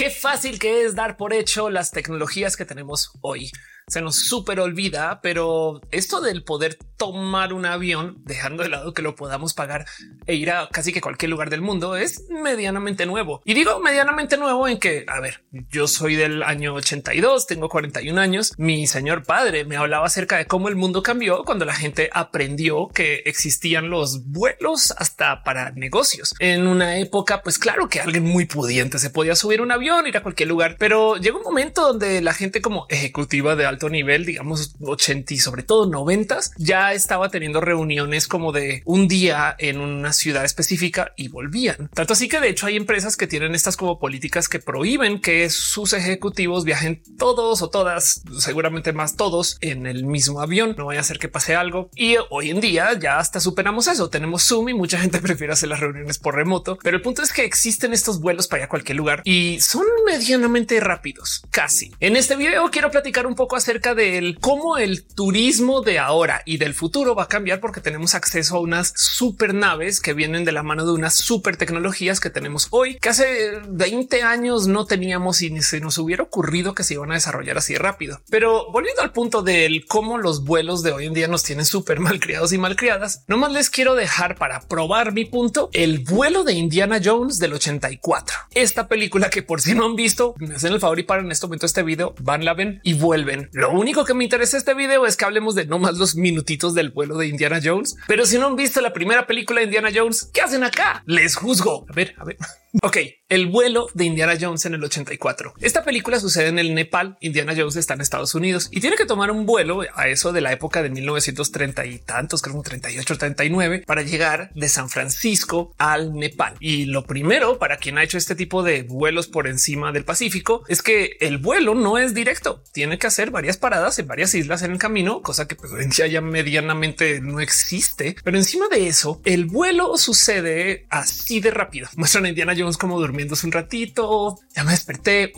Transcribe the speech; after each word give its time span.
Qué 0.00 0.08
fácil 0.08 0.58
que 0.58 0.86
es 0.86 0.94
dar 0.94 1.18
por 1.18 1.34
hecho 1.34 1.68
las 1.68 1.90
tecnologías 1.90 2.56
que 2.56 2.64
tenemos 2.64 3.12
hoy 3.20 3.52
se 3.90 4.00
nos 4.00 4.16
súper 4.16 4.60
olvida, 4.60 5.20
pero 5.20 5.80
esto 5.90 6.20
del 6.20 6.44
poder 6.44 6.78
tomar 6.96 7.52
un 7.52 7.66
avión, 7.66 8.18
dejando 8.24 8.62
de 8.62 8.68
lado 8.68 8.94
que 8.94 9.02
lo 9.02 9.16
podamos 9.16 9.54
pagar 9.54 9.86
e 10.26 10.34
ir 10.34 10.50
a 10.50 10.68
casi 10.68 10.92
que 10.92 11.00
cualquier 11.00 11.30
lugar 11.30 11.50
del 11.50 11.60
mundo, 11.60 11.96
es 11.96 12.26
medianamente 12.28 13.06
nuevo. 13.06 13.40
Y 13.44 13.54
digo 13.54 13.80
medianamente 13.80 14.36
nuevo 14.36 14.68
en 14.68 14.78
que, 14.78 15.04
a 15.08 15.18
ver, 15.18 15.42
yo 15.70 15.88
soy 15.88 16.14
del 16.14 16.42
año 16.42 16.74
82, 16.74 17.46
tengo 17.46 17.68
41 17.68 18.20
años, 18.20 18.52
mi 18.58 18.86
señor 18.86 19.24
padre 19.24 19.64
me 19.64 19.76
hablaba 19.76 20.06
acerca 20.06 20.36
de 20.36 20.46
cómo 20.46 20.68
el 20.68 20.76
mundo 20.76 21.02
cambió 21.02 21.42
cuando 21.44 21.64
la 21.64 21.74
gente 21.74 22.10
aprendió 22.12 22.88
que 22.88 23.22
existían 23.24 23.90
los 23.90 24.26
vuelos 24.26 24.92
hasta 24.96 25.42
para 25.42 25.72
negocios. 25.72 26.34
En 26.38 26.66
una 26.66 26.98
época, 26.98 27.42
pues 27.42 27.58
claro 27.58 27.88
que 27.88 28.00
alguien 28.00 28.24
muy 28.24 28.44
pudiente 28.44 28.98
se 28.98 29.10
podía 29.10 29.34
subir 29.34 29.62
un 29.62 29.72
avión, 29.72 30.06
ir 30.06 30.16
a 30.16 30.22
cualquier 30.22 30.48
lugar, 30.50 30.76
pero 30.78 31.16
llegó 31.16 31.38
un 31.38 31.44
momento 31.44 31.82
donde 31.82 32.20
la 32.20 32.34
gente 32.34 32.60
como 32.60 32.86
ejecutiva 32.88 33.56
de 33.56 33.66
alto 33.66 33.79
nivel, 33.88 34.26
digamos 34.26 34.74
80 34.80 35.34
y 35.34 35.38
sobre 35.38 35.62
todo 35.62 35.86
90, 35.86 36.40
ya 36.58 36.92
estaba 36.92 37.28
teniendo 37.30 37.60
reuniones 37.60 38.28
como 38.28 38.52
de 38.52 38.82
un 38.84 39.08
día 39.08 39.54
en 39.58 39.80
una 39.80 40.12
ciudad 40.12 40.44
específica 40.44 41.12
y 41.16 41.28
volvían. 41.28 41.90
Tanto 41.94 42.12
así 42.12 42.28
que 42.28 42.40
de 42.40 42.48
hecho 42.48 42.66
hay 42.66 42.76
empresas 42.76 43.16
que 43.16 43.26
tienen 43.26 43.54
estas 43.54 43.76
como 43.76 43.98
políticas 43.98 44.48
que 44.48 44.58
prohíben 44.58 45.20
que 45.20 45.50
sus 45.50 45.92
ejecutivos 45.92 46.64
viajen 46.64 47.02
todos 47.18 47.62
o 47.62 47.70
todas, 47.70 48.22
seguramente 48.38 48.92
más 48.92 49.16
todos 49.16 49.58
en 49.60 49.86
el 49.86 50.04
mismo 50.04 50.40
avión. 50.40 50.74
No 50.76 50.86
vaya 50.86 51.00
a 51.00 51.04
ser 51.04 51.18
que 51.18 51.28
pase 51.28 51.54
algo. 51.54 51.90
Y 51.94 52.16
hoy 52.30 52.50
en 52.50 52.60
día 52.60 52.98
ya 52.98 53.18
hasta 53.18 53.40
superamos 53.40 53.86
eso. 53.86 54.10
Tenemos 54.10 54.44
Zoom 54.44 54.68
y 54.68 54.74
mucha 54.74 54.98
gente 54.98 55.18
prefiere 55.22 55.52
hacer 55.52 55.68
las 55.68 55.80
reuniones 55.80 56.18
por 56.18 56.34
remoto. 56.34 56.78
Pero 56.82 56.96
el 56.96 57.02
punto 57.02 57.22
es 57.22 57.32
que 57.32 57.44
existen 57.44 57.92
estos 57.92 58.20
vuelos 58.20 58.48
para 58.48 58.62
ir 58.62 58.64
a 58.64 58.68
cualquier 58.68 58.96
lugar 58.96 59.22
y 59.24 59.60
son 59.60 59.84
medianamente 60.06 60.80
rápidos, 60.80 61.42
casi. 61.50 61.92
En 62.00 62.16
este 62.16 62.36
video 62.36 62.70
quiero 62.70 62.90
platicar 62.90 63.26
un 63.26 63.34
poco 63.34 63.56
acerca 63.56 63.69
de 63.70 64.36
cómo 64.40 64.78
el 64.78 65.04
turismo 65.04 65.80
de 65.80 66.00
ahora 66.00 66.42
y 66.44 66.56
del 66.56 66.74
futuro 66.74 67.14
va 67.14 67.24
a 67.24 67.28
cambiar 67.28 67.60
porque 67.60 67.80
tenemos 67.80 68.16
acceso 68.16 68.56
a 68.56 68.60
unas 68.60 68.92
super 68.96 69.54
naves 69.54 70.00
que 70.00 70.12
vienen 70.12 70.44
de 70.44 70.50
la 70.50 70.64
mano 70.64 70.84
de 70.84 70.92
unas 70.92 71.14
super 71.14 71.56
tecnologías 71.56 72.18
que 72.18 72.30
tenemos 72.30 72.66
hoy, 72.70 72.98
que 72.98 73.10
hace 73.10 73.60
20 73.68 74.22
años 74.22 74.66
no 74.66 74.86
teníamos 74.86 75.40
y 75.42 75.50
ni 75.50 75.62
se 75.62 75.78
nos 75.78 75.98
hubiera 75.98 76.24
ocurrido 76.24 76.74
que 76.74 76.82
se 76.82 76.94
iban 76.94 77.12
a 77.12 77.14
desarrollar 77.14 77.58
así 77.58 77.76
rápido. 77.76 78.20
Pero 78.28 78.72
volviendo 78.72 79.02
al 79.02 79.12
punto 79.12 79.42
del 79.42 79.86
cómo 79.86 80.18
los 80.18 80.42
vuelos 80.42 80.82
de 80.82 80.90
hoy 80.90 81.06
en 81.06 81.14
día 81.14 81.28
nos 81.28 81.44
tienen 81.44 81.64
súper 81.64 82.00
mal 82.00 82.18
criados 82.18 82.52
y 82.52 82.58
mal 82.58 82.74
criadas, 82.74 83.22
nomás 83.28 83.52
les 83.52 83.70
quiero 83.70 83.94
dejar 83.94 84.34
para 84.34 84.62
probar 84.62 85.12
mi 85.12 85.26
punto 85.26 85.70
el 85.72 86.00
vuelo 86.00 86.42
de 86.42 86.54
Indiana 86.54 87.00
Jones 87.02 87.38
del 87.38 87.52
84. 87.52 88.36
Esta 88.52 88.88
película 88.88 89.30
que 89.30 89.42
por 89.44 89.60
si 89.60 89.74
no 89.74 89.86
han 89.86 89.94
visto, 89.94 90.34
me 90.38 90.56
hacen 90.56 90.72
el 90.72 90.80
favor 90.80 90.98
y 90.98 91.04
para 91.04 91.22
en 91.22 91.30
este 91.30 91.46
momento 91.46 91.66
este 91.66 91.84
video, 91.84 92.16
van, 92.20 92.44
la 92.44 92.54
ven 92.54 92.80
y 92.82 92.94
vuelven. 92.94 93.48
Lo 93.60 93.72
único 93.72 94.06
que 94.06 94.14
me 94.14 94.24
interesa 94.24 94.56
este 94.56 94.72
video 94.72 95.04
es 95.04 95.18
que 95.18 95.26
hablemos 95.26 95.54
de 95.54 95.66
no 95.66 95.78
más 95.78 95.98
los 95.98 96.16
minutitos 96.16 96.74
del 96.74 96.92
vuelo 96.92 97.18
de 97.18 97.26
Indiana 97.26 97.60
Jones. 97.62 97.94
Pero 98.08 98.24
si 98.24 98.38
no 98.38 98.46
han 98.46 98.56
visto 98.56 98.80
la 98.80 98.94
primera 98.94 99.26
película 99.26 99.60
de 99.60 99.66
Indiana 99.66 99.90
Jones, 99.94 100.30
¿qué 100.32 100.40
hacen 100.40 100.64
acá? 100.64 101.02
Les 101.04 101.36
juzgo. 101.36 101.84
A 101.90 101.92
ver, 101.92 102.14
a 102.16 102.24
ver. 102.24 102.38
Ok, 102.82 102.98
el 103.28 103.48
vuelo 103.48 103.88
de 103.94 104.04
Indiana 104.04 104.36
Jones 104.40 104.64
en 104.64 104.74
el 104.74 104.84
84. 104.84 105.54
Esta 105.60 105.82
película 105.82 106.20
sucede 106.20 106.48
en 106.48 106.58
el 106.60 106.72
Nepal. 106.72 107.18
Indiana 107.20 107.52
Jones 107.56 107.74
está 107.74 107.94
en 107.94 108.00
Estados 108.00 108.34
Unidos 108.36 108.68
y 108.70 108.80
tiene 108.80 108.96
que 108.96 109.06
tomar 109.06 109.32
un 109.32 109.44
vuelo 109.44 109.82
a 109.92 110.06
eso 110.06 110.32
de 110.32 110.40
la 110.40 110.52
época 110.52 110.80
de 110.80 110.90
1930 110.90 111.86
y 111.86 111.98
tantos, 111.98 112.42
creo 112.42 112.54
un 112.54 112.62
38, 112.62 113.18
39 113.18 113.82
para 113.86 114.02
llegar 114.02 114.52
de 114.54 114.68
San 114.68 114.88
Francisco 114.88 115.74
al 115.78 116.14
Nepal. 116.14 116.54
Y 116.60 116.84
lo 116.84 117.04
primero 117.04 117.58
para 117.58 117.78
quien 117.78 117.98
ha 117.98 118.04
hecho 118.04 118.18
este 118.18 118.36
tipo 118.36 118.62
de 118.62 118.84
vuelos 118.84 119.26
por 119.26 119.48
encima 119.48 119.90
del 119.90 120.04
Pacífico 120.04 120.62
es 120.68 120.80
que 120.80 121.16
el 121.18 121.38
vuelo 121.38 121.74
no 121.74 121.98
es 121.98 122.14
directo. 122.14 122.62
Tiene 122.72 122.98
que 122.98 123.08
hacer 123.08 123.32
varias 123.32 123.49
paradas 123.56 123.98
en 123.98 124.06
varias 124.06 124.34
islas 124.34 124.62
en 124.62 124.72
el 124.72 124.78
camino, 124.78 125.22
cosa 125.22 125.46
que 125.46 125.56
pues, 125.56 125.72
ya 125.96 126.20
medianamente 126.20 127.20
no 127.20 127.40
existe. 127.40 128.16
Pero 128.22 128.36
encima 128.36 128.68
de 128.68 128.88
eso, 128.88 129.20
el 129.24 129.46
vuelo 129.46 129.96
sucede 129.96 130.86
así 130.90 131.40
de 131.40 131.50
rápido. 131.50 131.88
Muestran 131.96 132.24
a 132.24 132.28
Indiana 132.28 132.54
Jones 132.56 132.76
como 132.76 132.98
durmiéndose 133.00 133.46
un 133.46 133.52
ratito. 133.52 134.38
Ya 134.54 134.64
me 134.64 134.72
desperté. 134.72 135.32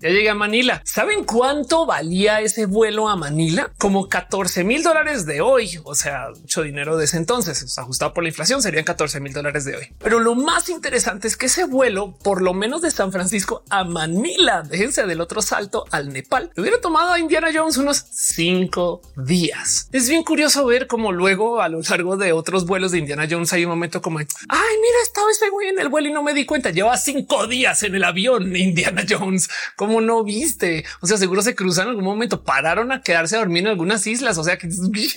Ya 0.00 0.10
llegué 0.10 0.30
a 0.30 0.34
Manila. 0.34 0.80
¿Saben 0.84 1.24
cuánto 1.24 1.84
valía 1.84 2.40
ese 2.40 2.66
vuelo 2.66 3.08
a 3.08 3.16
Manila? 3.16 3.72
Como 3.78 4.08
14 4.08 4.62
mil 4.62 4.84
dólares 4.84 5.26
de 5.26 5.40
hoy. 5.40 5.80
O 5.82 5.96
sea, 5.96 6.28
mucho 6.40 6.62
dinero 6.62 6.96
de 6.96 7.06
ese 7.06 7.16
entonces. 7.16 7.76
ajustado 7.78 8.14
por 8.14 8.22
la 8.22 8.28
inflación 8.28 8.62
serían 8.62 8.84
14 8.84 9.18
mil 9.18 9.32
dólares 9.32 9.64
de 9.64 9.76
hoy. 9.76 9.88
Pero 9.98 10.20
lo 10.20 10.36
más 10.36 10.68
interesante 10.68 11.26
es 11.26 11.36
que 11.36 11.46
ese 11.46 11.64
vuelo, 11.64 12.16
por 12.22 12.42
lo 12.42 12.54
menos 12.54 12.82
de 12.82 12.92
San 12.92 13.10
Francisco 13.10 13.64
a 13.70 13.82
Manila, 13.82 14.62
déjense 14.62 15.04
del 15.04 15.20
otro 15.20 15.42
salto 15.42 15.84
al 15.90 16.12
Nepal, 16.12 16.52
hubiera 16.56 16.80
tomado 16.80 17.12
a 17.12 17.18
Indiana 17.18 17.50
Jones 17.58 17.76
unos 17.76 18.04
cinco 18.12 19.02
días. 19.16 19.88
Es 19.92 20.08
bien 20.08 20.22
curioso 20.22 20.64
ver 20.66 20.86
cómo 20.86 21.10
luego 21.10 21.60
a 21.60 21.68
lo 21.68 21.80
largo 21.82 22.16
de 22.16 22.32
otros 22.32 22.66
vuelos 22.66 22.92
de 22.92 22.98
Indiana 22.98 23.26
Jones 23.28 23.52
hay 23.52 23.64
un 23.64 23.70
momento 23.70 24.00
como, 24.00 24.18
ay, 24.18 24.26
mira, 24.28 24.96
estaba 25.02 25.28
ese 25.30 25.50
güey 25.50 25.68
en 25.68 25.80
el 25.80 25.88
vuelo 25.88 26.08
y 26.08 26.12
no 26.12 26.22
me 26.22 26.34
di 26.34 26.44
cuenta. 26.44 26.70
Lleva 26.70 26.96
cinco 26.96 27.46
días 27.48 27.82
en 27.82 27.96
el 27.96 28.04
avión 28.04 28.54
Indiana 28.56 29.04
Jones 29.08 29.48
como 29.74 30.00
no 30.00 30.22
viste? 30.22 30.84
O 31.00 31.06
sea, 31.06 31.16
seguro 31.16 31.42
se 31.42 31.54
cruzan 31.54 31.84
en 31.84 31.90
algún 31.90 32.04
momento, 32.04 32.44
pararon 32.44 32.92
a 32.92 33.02
quedarse 33.02 33.36
a 33.36 33.40
dormir 33.40 33.64
en 33.64 33.70
algunas 33.70 34.06
islas. 34.06 34.38
O 34.38 34.44
sea 34.44 34.56
que, 34.56 34.68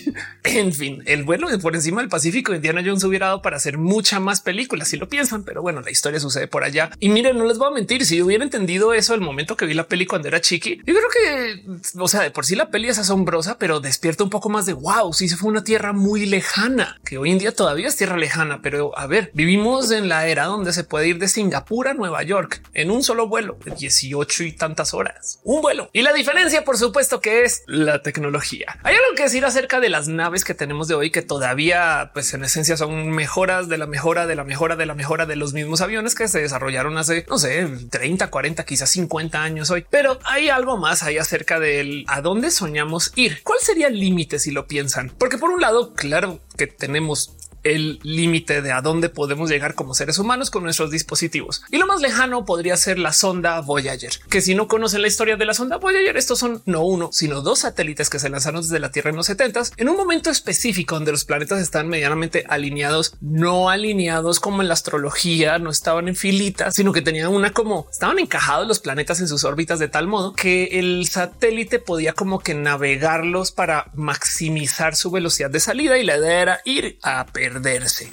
en 0.43 0.73
fin, 0.73 1.03
el 1.05 1.23
vuelo 1.23 1.47
por 1.59 1.75
encima 1.75 2.01
del 2.01 2.09
Pacífico, 2.09 2.55
Indiana 2.55 2.81
Jones 2.83 3.03
hubiera 3.03 3.27
dado 3.27 3.41
para 3.41 3.57
hacer 3.57 3.77
mucha 3.77 4.19
más 4.19 4.41
películas, 4.41 4.87
si 4.87 4.97
lo 4.97 5.07
piensan, 5.07 5.43
pero 5.43 5.61
bueno, 5.61 5.81
la 5.81 5.91
historia 5.91 6.19
sucede 6.19 6.47
por 6.47 6.63
allá. 6.63 6.89
Y 6.99 7.09
miren, 7.09 7.37
no 7.37 7.45
les 7.45 7.57
voy 7.57 7.67
a 7.67 7.71
mentir, 7.71 8.05
si 8.05 8.21
hubiera 8.21 8.43
entendido 8.43 8.93
eso 8.93 9.13
el 9.13 9.21
momento 9.21 9.55
que 9.55 9.65
vi 9.65 9.73
la 9.73 9.87
peli 9.87 10.05
cuando 10.05 10.27
era 10.27 10.41
chiqui, 10.41 10.77
yo 10.85 10.93
creo 10.93 11.09
que, 11.09 11.63
o 11.99 12.07
sea, 12.07 12.20
de 12.21 12.31
por 12.31 12.45
sí 12.45 12.55
la 12.55 12.69
peli 12.69 12.89
es 12.89 12.99
asombrosa, 12.99 13.57
pero 13.57 13.79
despierta 13.79 14.23
un 14.23 14.29
poco 14.29 14.49
más 14.49 14.65
de 14.65 14.73
wow, 14.73 15.13
si 15.13 15.29
se 15.29 15.37
fue 15.37 15.49
una 15.49 15.63
tierra 15.63 15.93
muy 15.93 16.25
lejana, 16.25 16.99
que 17.05 17.17
hoy 17.17 17.31
en 17.31 17.39
día 17.39 17.53
todavía 17.53 17.87
es 17.87 17.95
tierra 17.95 18.17
lejana, 18.17 18.61
pero 18.61 18.97
a 18.97 19.07
ver, 19.07 19.31
vivimos 19.33 19.91
en 19.91 20.09
la 20.09 20.27
era 20.27 20.45
donde 20.45 20.73
se 20.73 20.83
puede 20.83 21.07
ir 21.07 21.19
de 21.19 21.27
Singapur 21.27 21.87
a 21.87 21.93
Nueva 21.93 22.23
York 22.23 22.61
en 22.73 22.91
un 22.91 23.03
solo 23.03 23.27
vuelo 23.27 23.57
de 23.65 23.71
18 23.71 24.43
y 24.43 24.51
tantas 24.53 24.93
horas, 24.93 25.39
un 25.43 25.61
vuelo. 25.61 25.89
Y 25.93 26.01
la 26.01 26.13
diferencia, 26.13 26.63
por 26.63 26.77
supuesto, 26.77 27.21
que 27.21 27.43
es 27.43 27.63
la 27.67 28.01
tecnología. 28.01 28.79
Hay 28.83 28.95
algo 28.95 29.15
que 29.15 29.23
decir 29.23 29.45
acerca 29.45 29.79
de 29.79 29.89
las 29.89 30.07
naves 30.07 30.43
que 30.43 30.53
tenemos 30.53 30.87
de 30.87 30.95
hoy 30.95 31.11
que 31.11 31.21
todavía, 31.21 32.11
pues 32.13 32.33
en 32.33 32.43
esencia 32.43 32.77
son 32.77 33.11
mejoras 33.11 33.69
de 33.69 33.77
la 33.77 33.87
mejora, 33.87 34.27
de 34.27 34.35
la 34.35 34.43
mejora, 34.43 34.75
de 34.75 34.85
la 34.85 34.95
mejora 34.95 35.25
de 35.25 35.35
los 35.35 35.53
mismos 35.53 35.81
aviones 35.81 36.15
que 36.15 36.27
se 36.27 36.41
desarrollaron 36.41 36.97
hace, 36.97 37.25
no 37.29 37.37
sé, 37.37 37.67
30, 37.89 38.29
40, 38.29 38.65
quizás 38.65 38.89
50 38.89 39.41
años 39.41 39.69
hoy. 39.71 39.85
Pero 39.89 40.19
hay 40.25 40.49
algo 40.49 40.77
más 40.77 41.03
ahí 41.03 41.17
acerca 41.17 41.59
del 41.59 42.05
a 42.11 42.21
dónde 42.21 42.51
soñamos 42.51 43.13
ir. 43.15 43.41
¿Cuál 43.41 43.59
sería 43.61 43.87
el 43.87 43.97
límite 43.97 44.37
si 44.37 44.51
lo 44.51 44.67
piensan? 44.67 45.13
Porque 45.17 45.37
por 45.37 45.49
un 45.49 45.61
lado, 45.61 45.93
claro 45.93 46.41
que 46.57 46.67
tenemos 46.67 47.37
el 47.63 47.99
límite 48.03 48.61
de 48.61 48.71
a 48.71 48.81
dónde 48.81 49.09
podemos 49.09 49.49
llegar 49.49 49.75
como 49.75 49.93
seres 49.93 50.17
humanos 50.17 50.49
con 50.49 50.63
nuestros 50.63 50.89
dispositivos. 50.91 51.63
Y 51.69 51.77
lo 51.77 51.87
más 51.87 52.01
lejano 52.01 52.45
podría 52.45 52.77
ser 52.77 52.97
la 52.97 53.13
sonda 53.13 53.61
Voyager, 53.61 54.11
que 54.29 54.41
si 54.41 54.55
no 54.55 54.67
conocen 54.67 55.01
la 55.01 55.07
historia 55.07 55.37
de 55.37 55.45
la 55.45 55.53
sonda 55.53 55.77
Voyager, 55.77 56.17
estos 56.17 56.39
son 56.39 56.61
no 56.65 56.83
uno, 56.83 57.09
sino 57.11 57.41
dos 57.41 57.59
satélites 57.59 58.09
que 58.09 58.19
se 58.19 58.29
lanzaron 58.29 58.61
desde 58.61 58.79
la 58.79 58.91
Tierra 58.91 59.11
en 59.11 59.17
los 59.17 59.27
70 59.27 59.51
en 59.77 59.89
un 59.89 59.97
momento 59.97 60.29
específico 60.29 60.95
donde 60.95 61.11
los 61.11 61.25
planetas 61.25 61.59
están 61.59 61.89
medianamente 61.89 62.45
alineados, 62.47 63.15
no 63.19 63.69
alineados 63.69 64.39
como 64.39 64.61
en 64.61 64.67
la 64.67 64.73
astrología, 64.73 65.59
no 65.59 65.69
estaban 65.69 66.07
en 66.07 66.15
filitas, 66.15 66.73
sino 66.75 66.93
que 66.93 67.01
tenían 67.01 67.27
una 67.27 67.51
como 67.51 67.87
estaban 67.91 68.19
encajados 68.19 68.67
los 68.67 68.79
planetas 68.79 69.19
en 69.19 69.27
sus 69.27 69.43
órbitas 69.43 69.79
de 69.79 69.87
tal 69.87 70.07
modo 70.07 70.33
que 70.33 70.79
el 70.79 71.07
satélite 71.07 71.79
podía 71.79 72.13
como 72.13 72.39
que 72.39 72.53
navegarlos 72.53 73.51
para 73.51 73.91
maximizar 73.93 74.95
su 74.95 75.11
velocidad 75.11 75.49
de 75.49 75.59
salida 75.59 75.97
y 75.97 76.03
la 76.03 76.17
idea 76.17 76.41
era 76.41 76.61
ir 76.63 76.97
a 77.01 77.25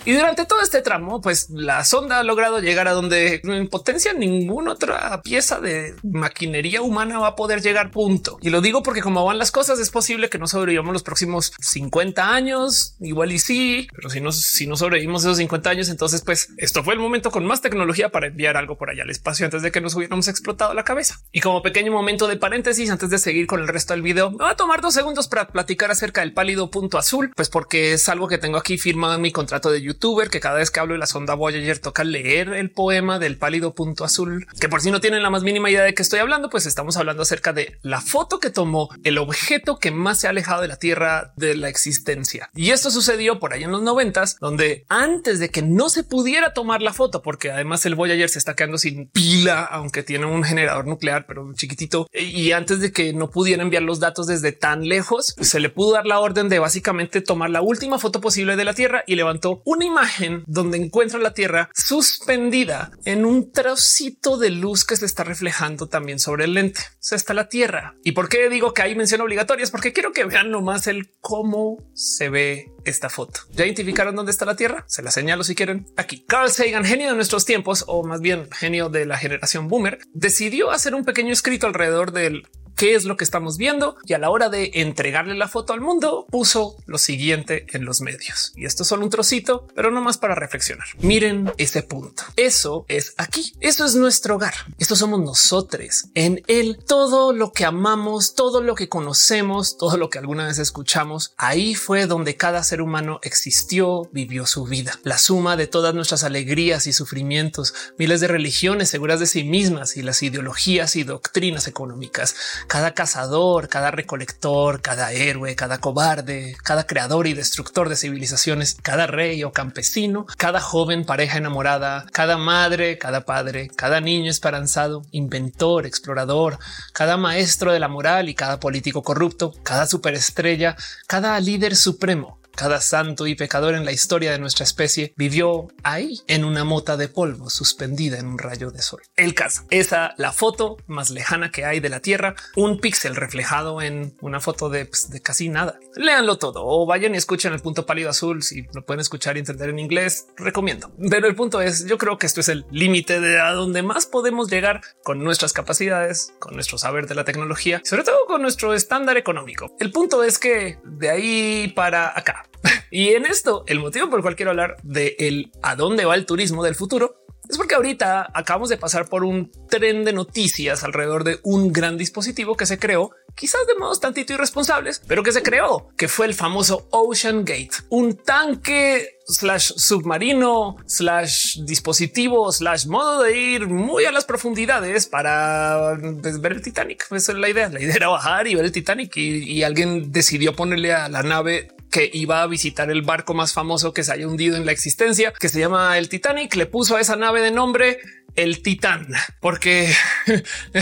y 0.05 0.13
durante 0.13 0.45
todo 0.45 0.61
este 0.63 0.83
tramo, 0.83 1.21
pues 1.21 1.49
la 1.51 1.85
sonda 1.85 2.19
ha 2.19 2.23
logrado 2.23 2.61
llegar 2.61 2.89
a 2.89 2.93
donde 2.93 3.41
en 3.45 3.69
potencia 3.69 4.13
ninguna 4.13 4.73
otra 4.73 5.21
pieza 5.23 5.61
de 5.61 5.95
maquinería 6.03 6.83
humana 6.83 7.19
va 7.19 7.29
a 7.29 7.37
poder 7.37 7.63
llegar 7.63 7.91
punto. 7.91 8.39
Y 8.41 8.51
lo 8.51 8.61
digo 8.61 8.83
porque 8.83 9.01
como 9.01 9.25
van 9.25 9.39
las 9.39 9.51
cosas, 9.51 9.79
es 9.79 9.91
posible 9.91 10.29
que 10.29 10.39
no 10.39 10.47
sobrevivamos 10.47 10.93
los 10.93 11.03
próximos 11.03 11.53
50 11.61 12.35
años, 12.35 12.97
igual 13.01 13.33
y 13.33 13.39
sí, 13.39 13.89
pero 13.95 14.11
si 14.11 14.21
no, 14.21 14.33
si 14.33 14.67
no 14.67 14.77
sobrevivimos 14.77 15.23
esos 15.23 15.39
50 15.39 15.71
años, 15.71 15.89
entonces 15.89 16.23
pues 16.23 16.49
esto 16.57 16.83
fue 16.83 16.95
el 16.95 17.01
momento 17.01 17.31
con 17.31 17.47
más 17.47 17.61
tecnología 17.61 18.11
para 18.11 18.27
enviar 18.27 18.57
algo 18.57 18.77
por 18.77 18.91
allá 18.91 19.03
al 19.03 19.11
espacio 19.11 19.47
antes 19.47 19.63
de 19.63 19.71
que 19.71 19.81
nos 19.81 19.95
hubiéramos 19.95 20.29
explotado 20.29 20.75
la 20.75 20.85
cabeza. 20.85 21.21
Y 21.33 21.41
como 21.41 21.63
pequeño 21.63 21.93
momento 21.93 22.27
de 22.27 22.37
paréntesis, 22.37 22.91
antes 22.91 23.11
de 23.11 23.19
seguir 23.19 23.47
con 23.47 23.61
el 23.61 23.69
resto 23.69 23.95
del 23.95 24.03
video, 24.03 24.31
me 24.31 24.39
va 24.45 24.51
a 24.51 24.57
tomar 24.57 24.81
dos 24.81 24.95
segundos 24.95 25.29
para 25.29 25.49
platicar 25.49 25.91
acerca 25.91 26.21
del 26.23 26.33
pálido 26.33 26.71
punto 26.71 26.99
azul, 26.99 27.31
pues 27.35 27.49
porque 27.49 27.93
es 27.93 28.09
algo 28.09 28.29
que 28.29 28.39
tengo 28.39 28.59
aquí 28.59 28.79
firmado 28.79 29.15
en 29.15 29.23
mi 29.23 29.28
mi 29.29 29.33
contrato 29.33 29.71
de 29.71 29.83
youtuber, 29.83 30.31
que 30.31 30.41
cada 30.41 30.57
vez 30.57 30.71
que 30.71 30.81
hablo 30.81 30.95
de 30.95 31.01
la 31.01 31.07
sonda 31.07 31.35
Voyager 31.35 31.81
toca 31.81 32.03
leer 32.03 32.49
el 32.55 32.71
poema 32.71 33.19
del 33.19 33.37
pálido 33.37 33.75
punto 33.75 34.05
azul, 34.05 34.47
que 34.59 34.71
por 34.71 34.81
si 34.81 34.91
no 34.91 35.03
tienen 35.03 35.23
la 35.23 35.29
más 35.29 35.43
mínima 35.43 35.69
idea 35.69 35.83
de 35.83 35.93
qué 35.93 36.01
estoy 36.01 36.21
hablando, 36.21 36.49
pues 36.49 36.65
estamos 36.65 36.97
hablando 36.97 37.25
acerca 37.25 37.53
de 37.53 37.79
la 37.83 38.01
foto 38.01 38.41
que 38.41 38.49
tomó 38.49 38.89
el 39.05 39.19
objeto 39.19 39.79
que 39.79 39.91
más 39.91 40.21
se 40.21 40.29
ha 40.29 40.31
alejado 40.31 40.63
de 40.63 40.69
la 40.69 40.79
Tierra 40.79 41.35
de 41.37 41.57
la 41.57 41.69
existencia. 41.69 42.49
Y 42.55 42.71
esto 42.71 42.91
sucedió 42.91 43.39
por 43.39 43.53
ahí 43.53 43.65
en 43.65 43.71
los 43.71 43.83
noventas, 43.83 44.39
donde 44.41 44.87
antes 44.89 45.41
de 45.41 45.51
que 45.51 45.61
no 45.61 45.91
se 45.91 46.05
pudiera 46.05 46.55
tomar 46.55 46.81
la 46.81 46.95
foto, 46.95 47.21
porque 47.21 47.51
además 47.51 47.85
el 47.85 47.95
Voyager 47.95 48.31
se 48.31 48.39
está 48.39 48.57
quedando 48.57 48.79
sin 48.79 49.11
pila, 49.11 49.63
aunque 49.63 50.03
tiene 50.03 50.25
un 50.25 50.43
generador 50.43 50.87
nuclear, 50.87 51.27
pero 51.27 51.53
chiquitito, 51.53 52.09
y 52.15 52.53
antes 52.53 52.81
de 52.81 52.93
que 52.93 53.13
no 53.13 53.29
pudiera 53.29 53.63
enviar 53.63 53.83
los 53.83 54.01
datos 54.01 54.27
desde 54.27 54.53
tan 54.53 54.89
lejos, 54.89 55.35
se 55.39 55.61
le 55.61 55.69
pudo 55.69 55.93
dar 55.93 56.07
la 56.07 56.19
orden 56.19 56.49
de 56.49 56.61
básicamente 56.61 57.21
tomar 57.21 57.51
la 57.51 57.61
última 57.61 57.99
foto 57.99 58.23
posible 58.23 58.57
de 58.57 58.65
la 58.65 58.73
Tierra 58.73 59.05
y 59.07 59.18
levantó 59.19 59.63
una 59.65 59.85
imagen 59.85 60.45
donde 60.47 60.79
encuentra 60.79 61.19
la 61.19 61.35
Tierra 61.35 61.71
suspendida 61.75 62.91
en 63.05 63.27
un 63.27 63.53
trocito 63.53 64.39
de 64.39 64.51
luz 64.51 64.85
que 64.85 64.97
se 64.97 65.05
está 65.05 65.25
reflejando 65.25 65.89
también 65.89 66.19
sobre 66.19 66.45
el 66.45 66.55
lente. 66.55 66.81
Se 67.01 67.17
está 67.17 67.35
la 67.35 67.49
Tierra. 67.49 67.97
¿Y 68.05 68.13
por 68.13 68.29
qué 68.29 68.49
digo 68.49 68.73
que 68.73 68.83
hay 68.83 68.95
mención 68.95 69.21
obligatoria? 69.21 69.65
Es 69.65 69.71
porque 69.71 69.93
quiero 69.93 70.13
que 70.13 70.25
vean 70.25 70.51
nomás 70.51 70.87
el 70.87 71.11
cómo 71.21 71.79
se 71.95 72.29
ve 72.31 72.73
esta 72.85 73.11
foto. 73.11 73.41
¿Ya 73.51 73.65
identificaron 73.65 74.17
dónde 74.17 74.33
está 74.33 74.45
la 74.45 74.57
Tierra? 74.57 74.85
Se 74.87 75.03
la 75.03 75.11
señalo 75.11 75.45
si 75.45 75.55
quieren. 75.55 75.87
Aquí 75.97 76.25
Carl 76.27 76.51
Sagan, 76.51 76.85
genio 76.85 77.11
de 77.11 77.17
nuestros 77.17 77.45
tiempos, 77.45 77.85
o 77.87 78.05
más 78.05 78.21
bien 78.21 78.49
genio 78.53 78.89
de 78.89 79.05
la 79.05 79.19
generación 79.19 79.69
boomer, 79.69 79.99
decidió 80.13 80.71
hacer 80.71 80.95
un 80.95 81.05
pequeño 81.05 81.33
escrito 81.33 81.67
alrededor 81.67 82.13
del 82.13 82.49
qué 82.79 82.95
es 82.95 83.05
lo 83.05 83.17
que 83.17 83.25
estamos 83.25 83.59
viendo 83.59 83.97
y 84.07 84.15
a 84.15 84.19
la 84.19 84.31
hora 84.31 84.49
de 84.49 84.71
entregarle 84.75 85.35
la 85.35 85.49
foto 85.49 85.73
al 85.73 85.81
mundo 85.81 86.27
puso 86.31 86.77
lo 86.87 86.97
siguiente 86.97 87.67
en 87.73 87.85
los 87.85 88.01
medios. 88.01 88.53
Y 88.55 88.67
esto 88.67 88.85
es 88.85 88.89
solo 88.89 89.03
un 89.03 89.11
trocito, 89.11 89.67
pero 89.75 89.91
no 89.91 90.01
más 90.01 90.17
para 90.17 90.37
reflexionar. 90.37 90.87
Miren 91.01 91.53
ese 91.59 91.83
punto. 91.83 92.23
Eso 92.37 92.87
es 92.87 93.15
aquí. 93.17 93.53
Eso 93.61 93.85
es 93.85 93.97
nuestro 93.97 94.37
hogar. 94.37 94.55
Esto 94.79 94.95
somos 94.95 95.21
nosotros. 95.21 95.69
En 96.15 96.43
él 96.47 96.79
todo 96.87 97.33
lo 97.33 97.53
que 97.53 97.65
amamos, 97.65 98.35
todo 98.35 98.63
lo 98.63 98.77
que 98.77 98.89
conocemos, 98.89 99.77
todo 99.77 99.97
lo 99.97 100.09
que 100.09 100.19
alguna 100.19 100.47
vez 100.47 100.59
escuchamos, 100.59 101.35
ahí 101.37 101.75
fue 101.75 102.07
donde 102.07 102.37
cada 102.37 102.63
ser 102.63 102.81
humano 102.81 103.19
existió, 103.25 104.09
vivió 104.13 104.47
su 104.47 104.65
vida. 104.65 104.99
La 105.03 105.19
suma 105.19 105.57
de 105.57 105.67
todas 105.67 105.95
nuestras 105.95 106.23
alegrías 106.23 106.87
y 106.87 106.93
sufrimientos, 106.93 107.75
miles 107.99 108.21
de 108.21 108.29
religiones 108.29 108.89
seguras 108.89 109.19
de 109.19 109.27
sí 109.27 109.43
mismas 109.43 109.97
y 109.97 110.03
las 110.03 110.23
ideologías 110.23 110.95
y 110.95 111.03
doctrinas 111.03 111.67
económicas 111.67 112.37
cada 112.69 112.93
cazador, 112.93 113.69
cada 113.69 113.91
recolector, 113.91 114.81
cada 114.83 115.13
héroe, 115.13 115.57
cada 115.57 115.79
cobarde, 115.79 116.57
cada 116.63 116.87
creador 116.87 117.27
y 117.27 117.33
destructor 117.33 117.89
de 117.89 117.97
civilizaciones, 117.97 118.77
cada 118.81 119.07
rey 119.07 119.43
o 119.43 119.53
campesino, 119.53 120.27
cada 120.37 120.61
joven 120.61 121.05
pareja 121.05 121.39
enamorada, 121.39 122.07
cada 122.13 122.37
madre, 122.37 122.99
cada 122.99 123.23
padre, 123.23 123.69
cada 123.75 124.01
niño 124.01 124.31
esperanzado, 124.31 125.03
inventor, 125.11 125.87
explorador, 125.87 126.59
cada 126.93 127.17
maestro 127.17 127.73
de 127.73 127.81
la 127.81 127.89
moral 127.89 128.29
y 128.29 128.35
cada 128.35 128.61
político 128.61 129.03
corrupto, 129.03 129.53
cada 129.63 129.87
superestrella, 129.87 130.77
cada 131.07 131.41
líder 131.41 131.75
supremo, 131.75 132.39
cada 132.59 132.81
santo 132.81 133.29
y 133.29 133.37
pecador 133.37 133.77
en 133.77 133.85
la 133.85 133.93
historia 133.93 134.33
de 134.33 134.41
nuestra 134.41 134.65
especie 134.65 135.15
vivió 135.17 135.69
ahí 135.85 136.19
en 136.27 136.45
una 136.45 136.65
mota 136.65 136.97
de 136.97 137.07
polvo 137.07 137.51
suspendida 137.51 138.19
en 138.19 138.27
un 138.27 138.37
rayo 138.37 138.73
de 138.73 138.83
sol. 138.83 139.01
El 139.15 139.33
caso, 139.33 139.63
esa 139.71 140.13
la 140.17 140.33
foto 140.33 140.77
más 140.89 141.11
lejana 141.11 141.53
que 141.53 141.65
hay 141.65 141.79
de 141.79 141.89
la 141.89 142.01
Tierra, 142.01 142.35
un 142.57 142.81
píxel 142.81 143.15
reflejado 143.15 143.81
en 143.81 144.17
una 144.21 144.41
foto 144.41 144.71
de, 144.71 144.87
pues, 144.87 145.09
de 145.09 145.23
casi 145.23 145.49
nada. 145.49 145.79
Léanlo 145.95 146.37
todo 146.39 146.67
o 146.67 146.85
vayan 146.85 147.15
y 147.15 147.19
escuchen 147.19 147.53
el 147.53 147.61
punto 147.61 147.87
pálido 147.87 148.11
azul. 148.11 148.43
Si 148.43 148.67
lo 148.75 148.85
pueden 148.85 149.03
escuchar 149.03 149.37
y 149.37 149.39
entender 149.41 149.69
en 149.69 149.79
inglés, 149.79 150.27
recomiendo. 150.37 150.91
Pero 151.11 151.29
el 151.29 151.37
punto 151.37 151.61
es, 151.61 151.87
yo 151.87 151.97
creo 151.97 152.19
que 152.19 152.27
esto 152.27 152.41
es 152.41 152.49
el 152.49 152.67
límite 152.73 153.21
de 153.21 153.41
a 153.41 153.53
donde 153.53 153.83
más 153.83 154.07
podemos 154.07 154.51
llegar 154.51 154.81
con 155.05 155.23
nuestras 155.23 155.53
capacidades, 155.53 156.35
con 156.41 156.55
nuestro 156.55 156.77
saber 156.77 157.07
de 157.07 157.15
la 157.15 157.25
tecnología, 157.25 157.81
sobre 157.85 158.03
todo 158.03 158.27
con 158.27 158.43
nuestro 158.43 158.75
estándar 158.75 159.17
económico. 159.17 159.77
El 159.79 159.93
punto 159.93 160.25
es 160.25 160.41
que 160.41 160.81
de 160.85 161.11
ahí 161.11 161.73
para 161.77 162.19
acá 162.19 162.48
y 162.91 163.11
en 163.11 163.27
esto, 163.27 163.65
el 163.67 163.81
motivo 163.81 164.09
por 164.09 164.19
el 164.19 164.23
cual 164.23 164.37
quiero 164.37 164.51
hablar 164.51 164.77
de 164.83 165.17
el 165.19 165.53
a 165.63 165.77
dónde 165.77 166.05
va 166.05 166.15
el 166.15 166.27
turismo 166.27 166.65
del 166.65 166.75
futuro 166.75 167.17
es 167.49 167.57
porque 167.57 167.75
ahorita 167.75 168.29
acabamos 168.35 168.69
de 168.69 168.77
pasar 168.77 169.09
por 169.09 169.25
un 169.25 169.51
tren 169.71 170.05
de 170.05 170.13
noticias 170.13 170.85
alrededor 170.85 171.25
de 171.25 171.41
un 171.43 171.73
gran 171.73 171.97
dispositivo 171.97 172.57
que 172.57 172.67
se 172.67 172.79
creó, 172.79 173.11
quizás 173.35 173.67
de 173.67 173.75
modos 173.75 174.01
tantito 174.01 174.35
irresponsables, 174.35 175.01
pero 175.07 175.23
que 175.23 175.33
se 175.33 175.43
creó, 175.43 175.89
que 175.97 176.09
fue 176.09 176.27
el 176.27 176.35
famoso 176.35 176.89
Ocean 176.91 177.47
Gate, 177.47 177.71
un 177.89 178.17
tanque 178.17 179.19
slash 179.27 179.73
submarino 179.77 180.77
slash 180.87 181.61
dispositivo 181.65 182.53
slash 182.53 182.87
modo 182.87 183.23
de 183.23 183.39
ir 183.39 183.67
muy 183.67 184.05
a 184.05 184.13
las 184.13 184.27
profundidades 184.27 185.07
para 185.07 185.99
pues, 186.21 186.41
ver 186.43 186.53
el 186.53 186.63
Titanic. 186.63 187.07
Esa 187.11 187.33
es 187.33 187.39
la 187.39 187.49
idea. 187.49 187.69
La 187.71 187.81
idea 187.81 187.95
era 187.95 188.09
bajar 188.09 188.47
y 188.47 188.55
ver 188.55 188.65
el 188.67 188.73
Titanic 188.73 189.17
y 189.17 189.63
alguien 189.63 190.13
decidió 190.13 190.55
ponerle 190.55 190.93
a 190.93 191.09
la 191.09 191.23
nave 191.23 191.78
que 191.91 192.11
iba 192.13 192.43
a 192.43 192.47
visitar 192.47 192.91
el 192.91 193.03
barco 193.03 193.35
más 193.35 193.53
famoso 193.53 193.93
que 193.93 194.05
se 194.05 194.13
haya 194.13 194.29
hundido 194.29 194.57
en 194.57 194.67
la 194.67 194.73
existencia, 194.73 195.33
que 195.33 195.49
se 195.49 195.61
llama 195.61 195.97
el 195.99 196.09
Titanic, 196.09 196.55
le 196.55 196.67
puso 196.67 196.97
a 196.97 197.01
esa 197.01 197.17
nave 197.17 197.41
de 197.41 197.51
nombre 197.51 197.99
el 198.35 198.63
Titán, 198.63 199.09
porque 199.41 199.93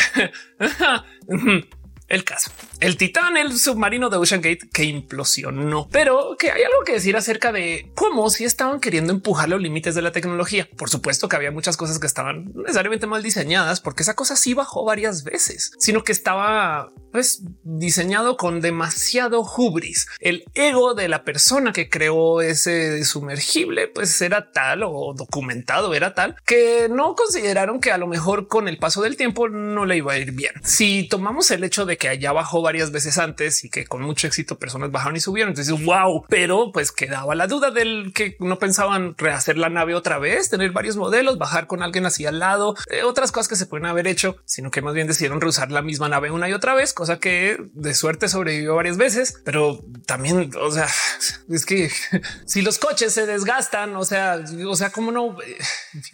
el 2.08 2.25
caso. 2.25 2.50
El 2.81 2.97
Titán, 2.97 3.37
el 3.37 3.58
submarino 3.58 4.11
de 4.11 4.17
Ocean 4.17 4.41
Gate 4.41 4.69
que 4.73 4.85
implosionó, 4.85 5.88
pero 5.91 6.37
que 6.38 6.50
hay 6.50 6.62
algo 6.62 6.85
que 6.85 6.93
decir 6.93 7.17
acerca 7.17 7.53
de 7.53 7.91
cómo 7.94 8.31
si 8.31 8.44
estaban 8.44 8.81
queriendo 8.81 9.12
empujar 9.12 9.49
los 9.49 9.61
límites 9.61 9.94
de 9.94 10.03
la 10.03 10.12
tecnología. 10.12 10.69
Por 10.76 10.91
supuesto 10.91 11.29
que 11.29 11.37
había 11.37 11.50
muchas 11.50 11.76
cosas 11.76 11.99
que 11.99 12.06
estaban 12.06 12.53
necesariamente 12.55 13.06
mal 13.06 13.23
diseñadas 13.23 13.81
porque 13.81 14.03
esa 14.03 14.14
cosa 14.14 14.37
sí 14.37 14.55
bajó 14.55 14.85
varias 14.85 15.25
veces, 15.25 15.73
sino 15.79 16.05
que 16.05 16.12
estaba 16.12 16.93
pues 17.12 17.43
diseñado 17.62 18.37
con 18.37 18.61
demasiado 18.61 19.41
hubris. 19.41 20.06
El 20.20 20.44
ego 20.55 20.94
de 20.94 21.09
la 21.09 21.25
persona 21.25 21.73
que 21.73 21.88
creó 21.88 22.43
ese 22.43 23.05
sumergible 23.05 23.88
pues 23.88 24.20
era 24.20 24.52
tal 24.52 24.82
o 24.85 25.14
documentado 25.17 25.94
era 25.94 26.14
tal 26.14 26.37
que 26.44 26.88
no 26.91 27.14
consideraron 27.14 27.81
que 27.81 27.91
a 27.91 27.99
lo 27.99 28.06
mejor 28.06 28.49
con 28.49 28.69
el 28.69 28.79
paso 28.79 29.02
del 29.02 29.17
tiempo 29.17 29.49
no 29.49 29.87
le 29.87 29.97
iba 29.97 30.12
a 30.12 30.19
ir 30.19 30.32
bien. 30.32 30.52
Si 30.62 31.09
tomamos 31.09 31.50
el 31.50 31.64
hecho 31.64 31.87
de 31.87 31.96
que 31.97 32.09
allá 32.09 32.33
bajó 32.33 32.63
varias 32.63 32.91
veces 32.91 33.19
antes 33.19 33.65
y 33.65 33.71
que 33.71 33.87
con 33.87 34.03
mucho 34.03 34.27
éxito 34.27 34.59
personas 34.59 34.91
bajaron 34.91 35.17
y 35.17 35.21
subieron, 35.21 35.51
entonces 35.51 35.85
wow, 35.85 36.25
pero 36.29 36.73
pues 36.73 36.93
quedaba 36.93 37.35
la 37.35 37.47
duda 37.47 37.71
del 37.71 38.13
que 38.15 38.37
no 38.41 38.59
pensaban 38.59 39.15
rehacer 39.17 39.59
la 39.59 39.69
nave 39.69 39.95
otra 39.95 40.19
vez, 40.19 40.51
tener 40.51 40.73
varios 40.73 40.97
modelos, 40.97 41.39
bajar 41.39 41.67
con 41.67 41.83
alguien 41.83 42.07
así 42.07 42.27
al 42.27 42.39
lado, 42.39 42.77
eh, 42.91 43.03
otras 43.03 43.33
cosas 43.33 43.49
que 43.49 43.57
se 43.57 43.67
pueden 43.67 43.87
haber 43.87 44.07
hecho, 44.07 44.37
sino 44.45 44.71
que 44.71 44.83
más 44.83 44.95
bien 44.95 45.07
decidieron 45.07 45.41
reusar 45.41 45.71
la 45.71 45.83
misma 45.83 46.09
nave 46.09 46.31
una 46.31 46.49
y 46.49 46.53
otra 46.53 46.75
vez, 46.75 46.93
cosa 46.93 47.19
que 47.19 47.59
de 47.73 47.95
suerte 47.95 48.29
sobrevivió 48.29 48.75
varias 48.75 48.97
veces, 48.97 49.41
pero 49.45 49.85
también, 50.07 50.51
o 50.61 50.71
sea, 50.71 50.89
es 51.49 51.67
que 51.67 51.91
si 52.47 52.63
los 52.63 52.79
coches 52.79 53.13
se 53.13 53.27
desgastan, 53.27 53.97
o 53.97 54.05
sea, 54.05 54.41
o 54.67 54.77
sea, 54.77 54.91
cómo 54.91 55.13
no, 55.13 55.41
eh, 55.43 55.59